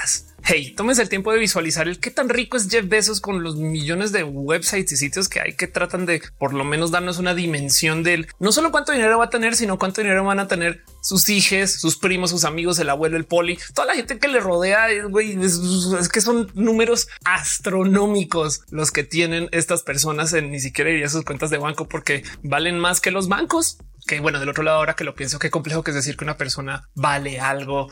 Hey, 0.48 0.76
tómense 0.78 1.02
el 1.02 1.10
tiempo 1.10 1.32
de 1.32 1.40
visualizar 1.40 1.88
el 1.88 2.00
qué 2.00 2.12
tan 2.12 2.30
rico 2.30 2.56
es 2.56 2.70
Jeff 2.70 2.88
Bezos 2.88 3.20
con 3.20 3.42
los 3.42 3.56
millones 3.56 4.12
de 4.12 4.24
websites 4.24 4.92
y 4.92 4.98
sitios 4.98 5.28
que 5.28 5.42
hay 5.42 5.54
que 5.54 5.66
tratan 5.66 6.06
de 6.06 6.22
por 6.38 6.54
lo 6.54 6.64
menos 6.64 6.92
darnos 6.92 7.18
una 7.18 7.34
dimensión 7.34 8.04
del 8.04 8.28
no 8.40 8.52
solo 8.52 8.72
cuánto 8.72 8.92
dinero 8.92 9.18
va 9.18 9.26
a 9.26 9.30
tener, 9.32 9.56
sino 9.56 9.80
cuánto 9.80 10.02
dinero 10.02 10.24
van 10.24 10.40
a 10.40 10.48
tener 10.48 10.84
sus 11.02 11.30
hijos, 11.30 11.72
sus 11.72 11.98
primos, 11.98 12.30
sus 12.30 12.44
amigos, 12.46 12.78
el 12.78 12.92
abuelo, 12.92 13.18
el 13.18 13.26
poli, 13.26 13.58
toda 13.74 13.88
la 13.88 13.96
gente 13.96 14.20
que 14.20 14.28
le 14.28 14.40
rodea. 14.40 14.88
Güey, 15.10 15.36
es, 15.44 16.10
que 16.10 16.22
son 16.22 16.52
números 16.54 17.08
astronómicos 17.24 18.62
los 18.70 18.92
que 18.92 19.04
tienen 19.04 19.50
estas 19.52 19.82
personas 19.82 20.32
en 20.34 20.52
ni 20.52 20.60
siquiera 20.60 20.92
iría 20.92 21.10
sus 21.10 21.26
cuentas 21.26 21.50
de 21.50 21.58
banco 21.58 21.88
porque 21.88 22.24
valen 22.44 22.78
más 22.78 23.02
que 23.02 23.10
los 23.10 23.28
bancos. 23.30 23.80
Que 24.06 24.20
bueno, 24.20 24.40
del 24.40 24.50
otro 24.50 24.64
lado, 24.64 24.78
ahora 24.78 24.96
que 24.96 25.04
lo 25.04 25.16
pienso, 25.16 25.40
qué 25.40 25.50
complejo 25.50 25.84
que 25.84 25.90
es 25.90 25.96
decir 25.96 26.18
que 26.18 26.24
una 26.24 26.38
persona 26.38 26.88
vale 26.94 27.40
algo. 27.40 27.90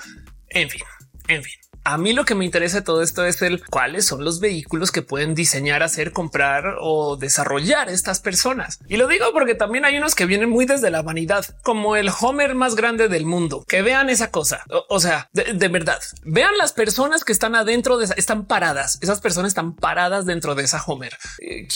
En 0.50 0.70
fin, 0.70 0.84
en 1.28 1.44
fin. 1.44 1.56
A 1.86 1.98
mí 1.98 2.14
lo 2.14 2.24
que 2.24 2.34
me 2.34 2.46
interesa 2.46 2.78
de 2.78 2.84
todo 2.84 3.02
esto 3.02 3.26
es 3.26 3.42
el 3.42 3.62
cuáles 3.66 4.06
son 4.06 4.24
los 4.24 4.40
vehículos 4.40 4.92
que 4.92 5.02
pueden 5.02 5.36
diseñar, 5.36 5.84
hacer, 5.84 6.14
comprar 6.14 6.78
o 6.80 7.18
desarrollar 7.18 7.90
estas 7.90 8.22
personas. 8.22 8.80
Y 8.88 8.96
lo 8.96 9.08
digo 9.08 9.26
porque 9.34 9.54
también 9.54 9.84
hay 9.84 9.98
unos 9.98 10.16
que 10.16 10.26
vienen 10.26 10.50
muy 10.50 10.66
desde 10.66 10.92
la 10.92 11.02
vanidad, 11.02 11.46
como 11.62 11.98
el 11.98 12.10
Homer 12.22 12.56
más 12.56 12.76
grande 12.76 13.10
del 13.10 13.26
mundo. 13.26 13.66
Que 13.68 13.82
vean 13.82 14.10
esa 14.10 14.32
cosa. 14.32 14.64
O, 14.88 15.02
sea, 15.02 15.30
de, 15.34 15.68
verdad, 15.68 16.00
vean 16.24 16.58
las 16.58 16.72
personas 16.72 17.26
que 17.26 17.34
están 17.34 17.54
adentro 17.54 17.98
de 17.98 18.06
esa, 18.06 18.14
están 18.14 18.46
paradas. 18.46 18.98
Esas 19.02 19.20
personas 19.20 19.50
están 19.50 19.76
paradas 19.76 20.26
dentro 20.26 20.56
de 20.56 20.64
esa 20.64 20.82
Homer. 20.86 21.18
Eh, 21.40 21.68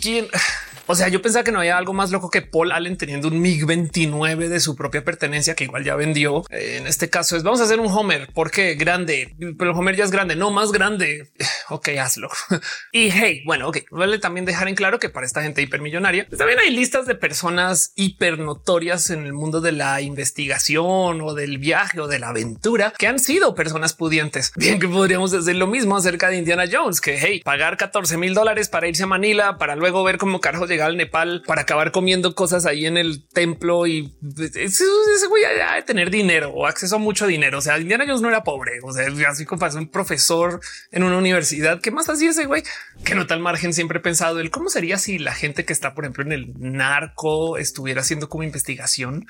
¿Quién? 0.00 0.28
O 0.86 0.94
sea, 0.94 1.08
yo 1.08 1.22
pensaba 1.22 1.44
que 1.44 1.50
no 1.50 1.60
había 1.60 1.78
algo 1.78 1.94
más 1.94 2.10
loco 2.10 2.28
que 2.28 2.42
Paul 2.42 2.70
Allen 2.70 2.98
teniendo 2.98 3.28
un 3.28 3.40
MiG 3.40 3.64
29 3.64 4.50
de 4.50 4.60
su 4.60 4.76
propia 4.76 5.02
pertenencia 5.02 5.54
que 5.54 5.64
igual 5.64 5.82
ya 5.82 5.96
vendió. 5.96 6.44
Eh, 6.50 6.76
en 6.78 6.86
este 6.86 7.08
caso 7.08 7.38
es 7.38 7.42
vamos 7.42 7.62
a 7.62 7.64
hacer 7.64 7.80
un 7.80 7.86
Homer 7.90 8.28
porque 8.34 8.74
grande 8.74 9.23
pero 9.58 9.72
Homer 9.72 9.96
ya 9.96 10.04
es 10.04 10.10
grande, 10.10 10.36
no 10.36 10.50
más 10.50 10.72
grande. 10.72 11.32
Ok, 11.70 11.88
hazlo. 11.98 12.28
Y 12.92 13.10
hey, 13.10 13.42
bueno, 13.46 13.68
ok, 13.68 13.78
vale 13.90 14.18
también 14.18 14.44
dejar 14.44 14.68
en 14.68 14.74
claro 14.74 14.98
que 14.98 15.08
para 15.08 15.24
esta 15.24 15.42
gente 15.42 15.62
hipermillonaria 15.62 16.26
pues 16.28 16.38
también 16.38 16.58
hay 16.58 16.70
listas 16.70 17.06
de 17.06 17.14
personas 17.14 17.92
hiper 17.96 18.38
notorias 18.38 19.10
en 19.10 19.24
el 19.24 19.32
mundo 19.32 19.60
de 19.60 19.72
la 19.72 20.00
investigación 20.00 21.20
o 21.22 21.34
del 21.34 21.58
viaje 21.58 22.00
o 22.00 22.06
de 22.06 22.18
la 22.18 22.28
aventura 22.28 22.92
que 22.98 23.06
han 23.06 23.18
sido 23.18 23.54
personas 23.54 23.94
pudientes. 23.94 24.52
Bien 24.56 24.78
que 24.78 24.88
podríamos 24.88 25.30
decir 25.30 25.56
lo 25.56 25.66
mismo 25.66 25.96
acerca 25.96 26.28
de 26.28 26.36
Indiana 26.36 26.64
Jones, 26.70 27.00
que 27.00 27.18
hey, 27.18 27.40
pagar 27.42 27.76
14 27.76 28.16
mil 28.18 28.34
dólares 28.34 28.68
para 28.68 28.86
irse 28.86 29.04
a 29.04 29.06
Manila, 29.06 29.56
para 29.56 29.74
luego 29.74 30.04
ver 30.04 30.18
cómo 30.18 30.40
carajo 30.40 30.66
llegar 30.66 30.90
al 30.90 30.96
Nepal, 30.96 31.42
para 31.46 31.62
acabar 31.62 31.92
comiendo 31.92 32.34
cosas 32.34 32.66
ahí 32.66 32.86
en 32.86 32.96
el 32.96 33.26
templo 33.28 33.86
y 33.86 34.12
ese 34.54 35.26
güey 35.28 35.44
a 35.44 35.82
tener 35.84 36.10
dinero 36.10 36.50
o 36.50 36.66
acceso 36.66 36.96
a 36.96 36.98
mucho 36.98 37.26
dinero. 37.26 37.58
O 37.58 37.60
sea, 37.60 37.78
Indiana 37.78 38.04
Jones 38.06 38.20
no 38.20 38.28
era 38.28 38.42
pobre. 38.42 38.80
O 38.82 38.92
sea, 38.92 39.06
así 39.26 39.44
como 39.44 39.64
un 39.66 39.88
profesor 39.88 40.60
en 40.90 41.04
una 41.04 41.16
universidad. 41.16 41.80
¿Qué 41.80 41.90
más 41.90 42.08
hacía 42.08 42.30
ese 42.30 42.46
güey? 42.46 42.62
Que 43.04 43.14
no 43.14 43.26
tal 43.26 43.40
margen 43.40 43.72
siempre 43.72 43.98
he 43.98 44.02
pensado 44.02 44.40
el 44.40 44.50
cómo 44.50 44.68
sería 44.68 44.98
si 44.98 45.18
la 45.18 45.32
gente 45.32 45.64
que 45.64 45.72
está, 45.72 45.94
por 45.94 46.04
ejemplo, 46.04 46.24
en 46.24 46.32
el 46.32 46.52
narco 46.56 47.58
estuviera 47.58 48.00
haciendo 48.00 48.28
como 48.28 48.42
investigación 48.42 49.26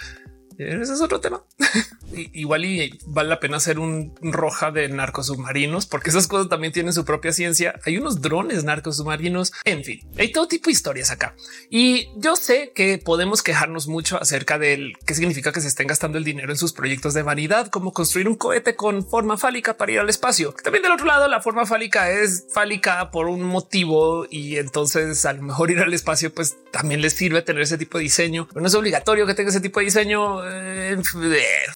ese 0.59 0.93
es 0.93 1.01
otro 1.01 1.21
tema. 1.21 1.43
Igual 2.33 2.65
y 2.65 2.99
vale 3.07 3.29
la 3.29 3.41
pena 3.41 3.57
hacer 3.57 3.79
un 3.79 4.15
roja 4.21 4.71
de 4.71 4.89
narcos 4.89 5.27
submarinos, 5.27 5.87
porque 5.87 6.11
esas 6.11 6.29
cosas 6.29 6.49
también 6.49 6.73
tienen 6.73 6.93
su 6.93 7.05
propia 7.05 7.33
ciencia. 7.33 7.75
Hay 7.85 7.99
unos 7.99 8.21
drones 8.21 8.65
narcos 8.65 8.97
submarinos. 8.97 9.53
En 9.65 9.85
fin, 9.85 10.01
hay 10.17 10.31
todo 10.31 10.47
tipo 10.47 10.67
de 10.67 10.73
historias 10.73 11.11
acá. 11.11 11.35
Y 11.71 12.09
yo 12.17 12.37
sé 12.37 12.73
que 12.75 12.99
podemos 12.99 13.43
quejarnos 13.43 13.89
mucho 13.89 14.21
acerca 14.21 14.59
del 14.59 14.95
qué 15.07 15.15
significa 15.15 15.53
que 15.53 15.61
se 15.61 15.69
estén 15.69 15.87
gastando 15.87 16.19
el 16.19 16.25
dinero 16.25 16.53
en 16.53 16.59
sus 16.59 16.73
proyectos 16.73 17.15
de 17.15 17.23
vanidad, 17.23 17.69
como 17.69 17.93
construir 17.93 18.29
un 18.29 18.37
cohete 18.37 18.77
con 18.77 19.07
forma 19.07 19.37
fálica 19.37 19.77
para 19.77 19.93
ir 19.93 19.99
al 19.99 20.09
espacio. 20.09 20.55
También 20.63 20.83
del 20.83 20.93
otro 20.93 21.07
lado, 21.07 21.27
la 21.29 21.41
forma 21.41 21.67
fálica 21.67 22.11
es 22.11 22.47
fálica 22.53 23.11
por 23.11 23.27
un 23.27 23.43
motivo 23.43 24.27
y 24.31 24.57
entonces 24.57 25.25
a 25.25 25.33
lo 25.33 25.43
mejor 25.43 25.71
ir 25.71 25.81
al 25.81 25.93
espacio, 25.95 26.33
pues 26.33 26.57
también 26.71 27.01
les 27.01 27.15
sirve 27.15 27.43
tener 27.43 27.63
ese 27.63 27.79
tipo 27.79 27.99
de 27.99 28.05
diseño. 28.05 28.49
no 28.55 28.67
es 28.67 28.75
obligatorio 28.75 29.27
que 29.27 29.35
tenga 29.35 29.51
ese 29.51 29.61
tipo 29.61 29.81
de 29.81 29.87
diseño 29.87 30.44
eh, 30.47 30.97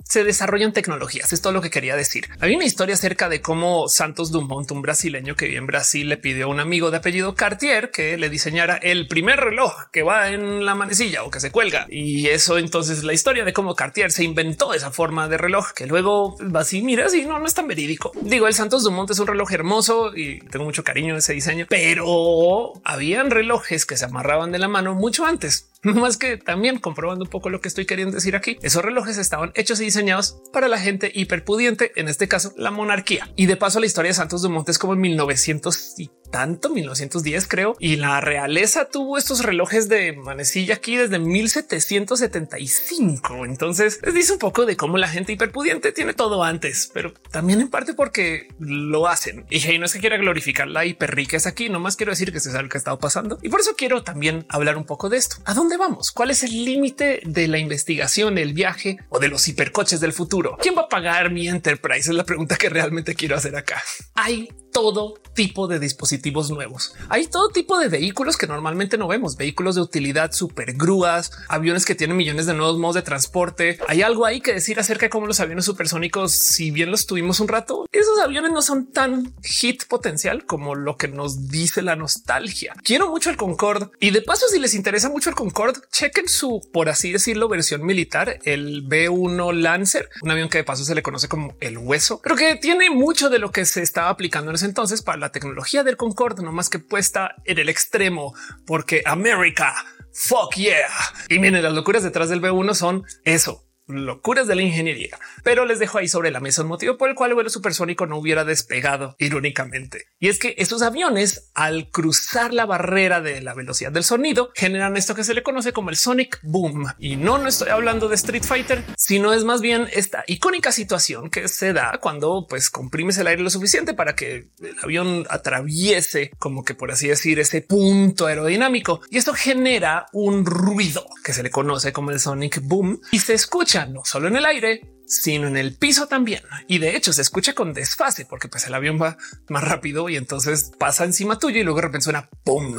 se 0.05 0.25
desarrollan 0.25 0.73
tecnologías. 0.73 1.33
Es 1.33 1.41
todo 1.41 1.53
lo 1.53 1.61
que 1.61 1.71
quería 1.71 1.97
decir. 1.97 2.29
Había 2.41 2.57
una 2.57 2.67
historia 2.67 2.95
acerca 2.95 3.29
de 3.29 3.41
cómo 3.41 3.89
Santos 3.89 4.31
Dumont, 4.31 4.71
un 4.71 4.83
brasileño 4.83 5.37
que 5.37 5.47
vive 5.47 5.59
en 5.59 5.67
Brasil, 5.67 6.09
le 6.09 6.17
pidió 6.17 6.47
a 6.47 6.49
un 6.49 6.61
amigo 6.61 6.91
de 6.91 6.99
apellido 6.99 7.35
Cartier 7.35 7.91
que 7.91 8.17
le 8.17 8.31
diseñara 8.31 8.77
el 8.77 9.09
primer 9.09 9.41
reloj 9.41 9.91
que 9.93 10.03
va 10.03 10.31
en 10.31 10.65
la 10.65 10.75
manecilla 10.75 11.25
o 11.25 11.31
que 11.31 11.41
se 11.41 11.51
cuelga. 11.51 11.87
Y 11.89 12.29
eso 12.29 12.59
entonces 12.59 13.05
la 13.05 13.13
historia 13.13 13.45
de 13.45 13.53
cómo 13.53 13.75
Cartier 13.75 14.11
se 14.11 14.25
inventó 14.25 14.75
esa 14.75 14.91
forma 14.91 15.29
de 15.29 15.39
reloj 15.39 15.73
que 15.73 15.87
luego 15.87 16.37
va 16.55 16.61
así. 16.61 16.83
Mira, 16.83 17.09
si 17.09 17.25
no, 17.25 17.39
no 17.39 17.47
es 17.47 17.55
tan 17.55 17.69
verídico. 17.69 18.13
Digo, 18.21 18.47
el 18.47 18.55
Santos 18.55 18.85
Dumont 18.85 19.11
es 19.11 19.19
un 19.19 19.27
reloj 19.27 19.53
hermoso 19.53 20.17
y 20.17 20.41
tengo 20.41 20.65
mucho 20.65 20.85
cariño 20.85 21.11
en 21.13 21.19
ese 21.19 21.33
diseño, 21.33 21.67
pero 21.69 22.73
habían 22.85 23.31
relojes 23.31 23.87
que 23.87 23.97
se 23.97 24.05
amarraban 24.05 24.53
de 24.53 24.59
la 24.59 24.69
mano 24.69 24.95
mucho 24.95 25.25
antes. 25.27 25.69
No 25.85 25.95
más 25.95 26.17
que 26.17 26.37
también 26.37 26.79
comprobando 26.79 27.25
un 27.25 27.31
poco 27.31 27.51
lo 27.51 27.61
que 27.61 27.69
estoy 27.69 27.87
queriendo 27.87 28.15
decir 28.15 28.35
aquí. 28.35 28.59
Esos 28.63 28.85
relojes 28.85 29.17
estaban 29.17 29.53
hechos 29.55 29.81
y 29.81 29.85
diseñados 29.85 30.41
para 30.53 30.69
la 30.69 30.79
gente 30.79 31.11
hiperpudiente, 31.15 31.93
en 31.97 32.09
este 32.09 32.27
caso 32.27 32.53
la 32.57 32.71
monarquía. 32.71 33.31
Y 33.37 33.47
de 33.47 33.57
paso 33.57 33.79
la 33.81 33.87
historia 33.87 34.11
de 34.11 34.15
Santos 34.15 34.43
Dumont 34.43 34.69
es 34.69 34.79
como 34.79 34.95
en 34.95 35.01
1900 35.01 35.99
y 35.99 36.11
tanto, 36.31 36.71
1910 36.71 37.49
creo, 37.49 37.77
y 37.79 37.97
la 37.97 38.21
realeza 38.21 38.89
tuvo 38.89 39.19
estos 39.19 39.43
relojes 39.43 39.89
de 39.89 40.13
manecilla 40.13 40.75
aquí 40.75 40.97
desde 40.97 41.19
1775. 41.19 43.45
Entonces 43.45 43.99
les 44.03 44.15
dice 44.15 44.35
un 44.35 44.39
poco 44.39 44.67
de 44.67 44.77
cómo 44.77 44.99
la 44.99 45.09
gente 45.09 45.33
hiperpudiente 45.33 45.93
tiene 45.93 46.15
todo 46.15 46.45
antes, 46.45 46.91
pero 46.93 47.13
también 47.31 47.61
en 47.61 47.69
parte 47.69 47.95
porque 47.95 48.49
lo 48.59 49.09
hacen. 49.09 49.47
Y 49.51 49.79
no 49.79 49.87
es 49.87 49.93
que 49.93 50.01
quiera 50.01 50.17
glorificar 50.17 50.69
la 50.69 50.85
hiperriqueza 50.85 51.51
aquí, 51.51 51.69
nomás 51.69 51.97
quiero 51.97 52.13
decir 52.13 52.33
que 52.33 52.39
eso 52.39 52.49
es 52.49 52.55
algo 52.55 52.69
que 52.69 52.79
ha 52.79 52.81
estado 52.81 52.99
pasando. 52.99 53.39
Y 53.43 53.49
por 53.49 53.61
eso 53.61 53.75
quiero 53.77 54.03
también 54.03 54.47
hablar 54.49 54.77
un 54.77 54.85
poco 54.85 55.09
de 55.09 55.17
esto. 55.17 55.37
¿A 55.45 55.55
dónde 55.55 55.77
vamos? 55.77 56.13
¿Cuál 56.13 56.31
es 56.31 56.43
el 56.43 56.65
límite 56.65 57.21
de 57.25 57.49
la 57.49 57.59
investigación, 57.59 58.39
el 58.39 58.53
viaje 58.53 58.99
o 59.09 59.19
de 59.19 59.29
los 59.29 59.47
hipercoches 59.49 60.01
del 60.01 60.13
futuro? 60.13 60.57
¿Quién 60.61 60.77
va 60.77 60.83
a 60.83 60.89
pagar 60.89 61.31
mi 61.31 61.49
enterprise? 61.49 62.11
Es 62.11 62.17
la 62.17 62.25
pregunta 62.25 62.57
que 62.57 62.69
realmente 62.69 63.15
quiero 63.15 63.37
hacer 63.37 63.57
acá. 63.57 63.83
Hay 64.15 64.49
todo 64.73 65.15
tipo 65.35 65.67
de 65.67 65.79
dispositivos 65.79 66.18
nuevos. 66.51 66.95
Hay 67.09 67.27
todo 67.27 67.49
tipo 67.49 67.79
de 67.79 67.89
vehículos 67.89 68.37
que 68.37 68.47
normalmente 68.47 68.99
no 68.99 69.09
vemos, 69.09 69.37
vehículos 69.37 69.75
de 69.75 69.81
utilidad, 69.81 70.33
super 70.33 70.75
grúas, 70.75 71.33
aviones 71.49 71.85
que 71.85 71.95
tienen 71.95 72.17
millones 72.17 72.47
de 72.47 72.55
nuevos 72.55 72.79
modos 72.79 72.97
de 72.97 73.03
transporte. 73.03 73.79
Hay 73.89 74.03
algo 74.03 74.27
ahí 74.27 74.41
que 74.41 74.53
decir 74.53 74.79
acerca 74.79 75.07
de 75.07 75.11
cómo 75.11 75.27
los 75.27 75.41
aviones 75.41 75.65
supersónicos, 75.65 76.33
si 76.33 76.71
bien 76.71 76.91
los 76.91 77.07
tuvimos 77.07 77.41
un 77.41 77.49
rato, 77.49 77.87
esos 77.93 78.19
aviones 78.21 78.53
no 78.53 78.63
son 78.63 78.87
tan 78.93 79.35
hit 79.43 79.85
potencial 79.87 80.45
como 80.45 80.75
lo 80.75 80.97
que 80.97 81.09
nos 81.09 81.49
dice 81.49 81.83
la 81.83 81.97
nostalgia. 81.97 82.75
Quiero 82.85 83.09
mucho 83.09 83.31
el 83.31 83.37
Concorde 83.37 83.89
y 84.01 84.11
de 84.11 84.23
paso, 84.23 84.47
si 84.49 84.59
les 84.59 84.75
interesa 84.75 85.09
mucho 85.09 85.31
el 85.31 85.37
Concorde, 85.37 85.81
chequen 85.91 86.29
su, 86.29 86.61
por 86.73 86.89
así 86.89 87.13
decirlo, 87.13 87.49
versión 87.49 87.85
militar, 87.85 88.39
el 88.45 88.87
B1 88.87 89.53
Lancer, 89.55 90.09
un 90.23 90.31
avión 90.31 90.49
que 90.49 90.59
de 90.59 90.65
paso 90.65 90.85
se 90.85 90.95
le 90.95 91.03
conoce 91.03 91.29
como 91.29 91.57
el 91.61 91.79
hueso, 91.79 92.21
pero 92.23 92.37
que 92.37 92.57
tiene 92.57 92.91
mucho 92.91 93.31
de 93.31 93.39
lo 93.39 93.51
que 93.51 93.65
se 93.65 93.83
estaba 93.83 94.11
aplicando 94.11 94.51
en 94.51 94.57
ese 94.57 94.67
entonces 94.67 95.03
para 95.03 95.19
la 95.19 95.33
tecnología 95.33 95.83
del 95.83 95.97
Concorde, 95.97 96.08
no 96.43 96.53
más 96.53 96.69
que 96.69 96.79
puesta 96.79 97.35
en 97.45 97.59
el 97.59 97.69
extremo, 97.69 98.35
porque 98.67 99.03
América, 99.05 99.75
fuck 100.13 100.55
yeah. 100.55 100.89
Y 101.29 101.39
miren, 101.39 101.63
las 101.63 101.73
locuras 101.73 102.03
detrás 102.03 102.29
del 102.29 102.41
B1 102.41 102.75
son 102.75 103.05
eso, 103.25 103.68
locuras 103.89 104.47
de 104.47 104.55
la 104.55 104.63
ingeniería, 104.63 105.19
pero 105.43 105.65
les 105.65 105.79
dejo 105.79 105.99
ahí 105.99 106.09
sobre 106.09 106.31
la 106.31 106.41
mesa 106.41 106.63
un 106.63 106.69
motivo 106.69 106.97
por 106.97 107.09
el 107.09 107.15
cual 107.15 107.31
el 107.31 107.35
vuelo 107.35 107.51
supersónico 107.51 108.07
no 108.07 108.19
hubiera 108.19 108.45
despegado 108.45 109.17
irónicamente. 109.19 110.07
Y 110.19 110.29
es 110.29 110.39
que 110.39 110.55
estos 110.59 110.83
aviones 110.83 111.51
al 111.55 111.91
cruzar 111.91 112.53
la 112.53 112.67
barrera 112.67 113.21
de 113.21 113.41
la 113.41 113.55
velocidad 113.55 113.93
del 113.93 114.05
sonido 114.05 114.51
generan 114.55 114.97
esto 114.97 115.15
que 115.15 115.25
se 115.25 115.35
le 115.35 115.43
conoce 115.43 115.73
como 115.73 115.91
el 115.91 115.97
sonic 115.97 116.39
boom. 116.43 116.87
Y 116.99 117.17
no, 117.17 117.39
no 117.39 117.49
estoy 117.49 117.71
hablando 117.71 118.09
de 118.09 118.15
Street 118.17 118.45
Fighter, 118.45 118.85
sino 118.97 119.33
es 119.33 119.45
más 119.45 119.61
bien 119.61 119.89
esta 119.93 120.25
icónica 120.27 120.73
situación 120.73 121.31
que 121.31 121.49
se 121.49 121.73
da 121.73 121.99
cuando 122.01 122.47
pues 122.49 122.71
comprimes 122.71 123.19
el 123.19 123.27
aire 123.27 123.43
lo 123.43 123.51
suficiente 123.51 123.95
para 123.95 124.15
que 124.15 124.49
el 124.61 124.77
avión 124.83 125.27
atraviese 125.31 126.31
como 126.39 126.65
que 126.65 126.75
por 126.75 126.91
así 126.91 127.09
decir 127.09 127.39
ese 127.39 127.63
punto 127.63 128.27
aerodinámico 128.27 129.01
y 129.11 129.19
esto 129.19 129.35
genera 129.35 130.07
un 130.13 130.45
ruido 130.45 131.07
que 131.25 131.33
se 131.33 131.43
le 131.43 131.51
conoce 131.51 131.93
como 131.93 132.11
el 132.11 132.21
sonic 132.21 132.61
boom 132.63 133.01
y 133.13 133.19
se 133.21 133.35
escucha 133.35 133.78
no 133.87 134.05
solo 134.05 134.29
en 134.29 134.37
el 134.37 134.47
aire, 134.47 134.93
sino 135.07 135.49
en 135.49 135.57
el 135.57 135.77
piso 135.77 136.07
también. 136.07 136.43
Y 136.67 136.79
de 136.79 136.97
hecho 136.97 137.13
se 137.13 137.23
escucha 137.23 137.55
con 137.55 137.73
desfase 137.73 138.27
porque 138.27 138.49
pues 138.49 138.67
el 138.67 138.75
avión 138.75 139.01
va 139.01 139.17
más 139.49 139.65
rápido 139.65 140.09
y 140.09 140.17
entonces 140.17 140.71
pasa 140.79 141.05
encima 141.05 141.39
tuyo 141.39 141.61
y 141.61 141.65
luego 141.65 141.79
de 141.79 141.87
repente 141.87 142.05
suena 142.05 142.29
pum. 142.45 142.77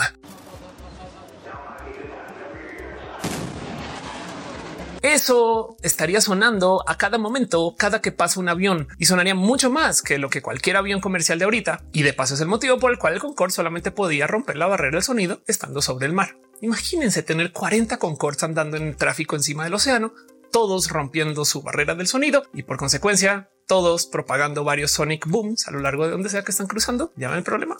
Eso 5.01 5.77
estaría 5.81 6.19
sonando 6.19 6.83
a 6.85 6.97
cada 6.97 7.17
momento, 7.17 7.73
cada 7.77 8.01
que 8.01 8.11
pasa 8.11 8.39
un 8.39 8.49
avión 8.49 8.89
y 8.97 9.05
sonaría 9.05 9.33
mucho 9.33 9.71
más 9.71 10.01
que 10.01 10.17
lo 10.17 10.29
que 10.29 10.41
cualquier 10.41 10.75
avión 10.75 10.99
comercial 10.99 11.39
de 11.39 11.45
ahorita. 11.45 11.85
Y 11.93 12.03
de 12.03 12.11
paso 12.11 12.33
es 12.33 12.41
el 12.41 12.47
motivo 12.47 12.79
por 12.79 12.91
el 12.91 12.99
cual 12.99 13.13
el 13.13 13.19
Concorde 13.19 13.53
solamente 13.53 13.91
podía 13.91 14.27
romper 14.27 14.57
la 14.57 14.67
barrera 14.67 14.97
del 14.97 15.03
sonido 15.03 15.41
estando 15.47 15.81
sobre 15.81 16.05
el 16.05 16.13
mar. 16.13 16.37
Imagínense 16.61 17.23
tener 17.23 17.53
40 17.53 17.97
Concords 17.97 18.43
andando 18.43 18.75
en 18.75 18.95
tráfico 18.95 19.37
encima 19.37 19.63
del 19.63 19.73
océano, 19.73 20.13
todos 20.51 20.89
rompiendo 20.89 21.45
su 21.45 21.61
barrera 21.61 21.95
del 21.95 22.07
sonido 22.07 22.43
y 22.53 22.63
por 22.63 22.77
consecuencia 22.77 23.49
todos 23.67 24.07
propagando 24.07 24.63
varios 24.63 24.91
sonic 24.91 25.27
booms 25.27 25.67
a 25.67 25.71
lo 25.71 25.79
largo 25.79 26.05
de 26.05 26.11
donde 26.11 26.29
sea 26.29 26.43
que 26.43 26.51
están 26.51 26.67
cruzando. 26.67 27.13
Ya 27.15 27.29
ven 27.29 27.37
el 27.37 27.43
problema. 27.43 27.77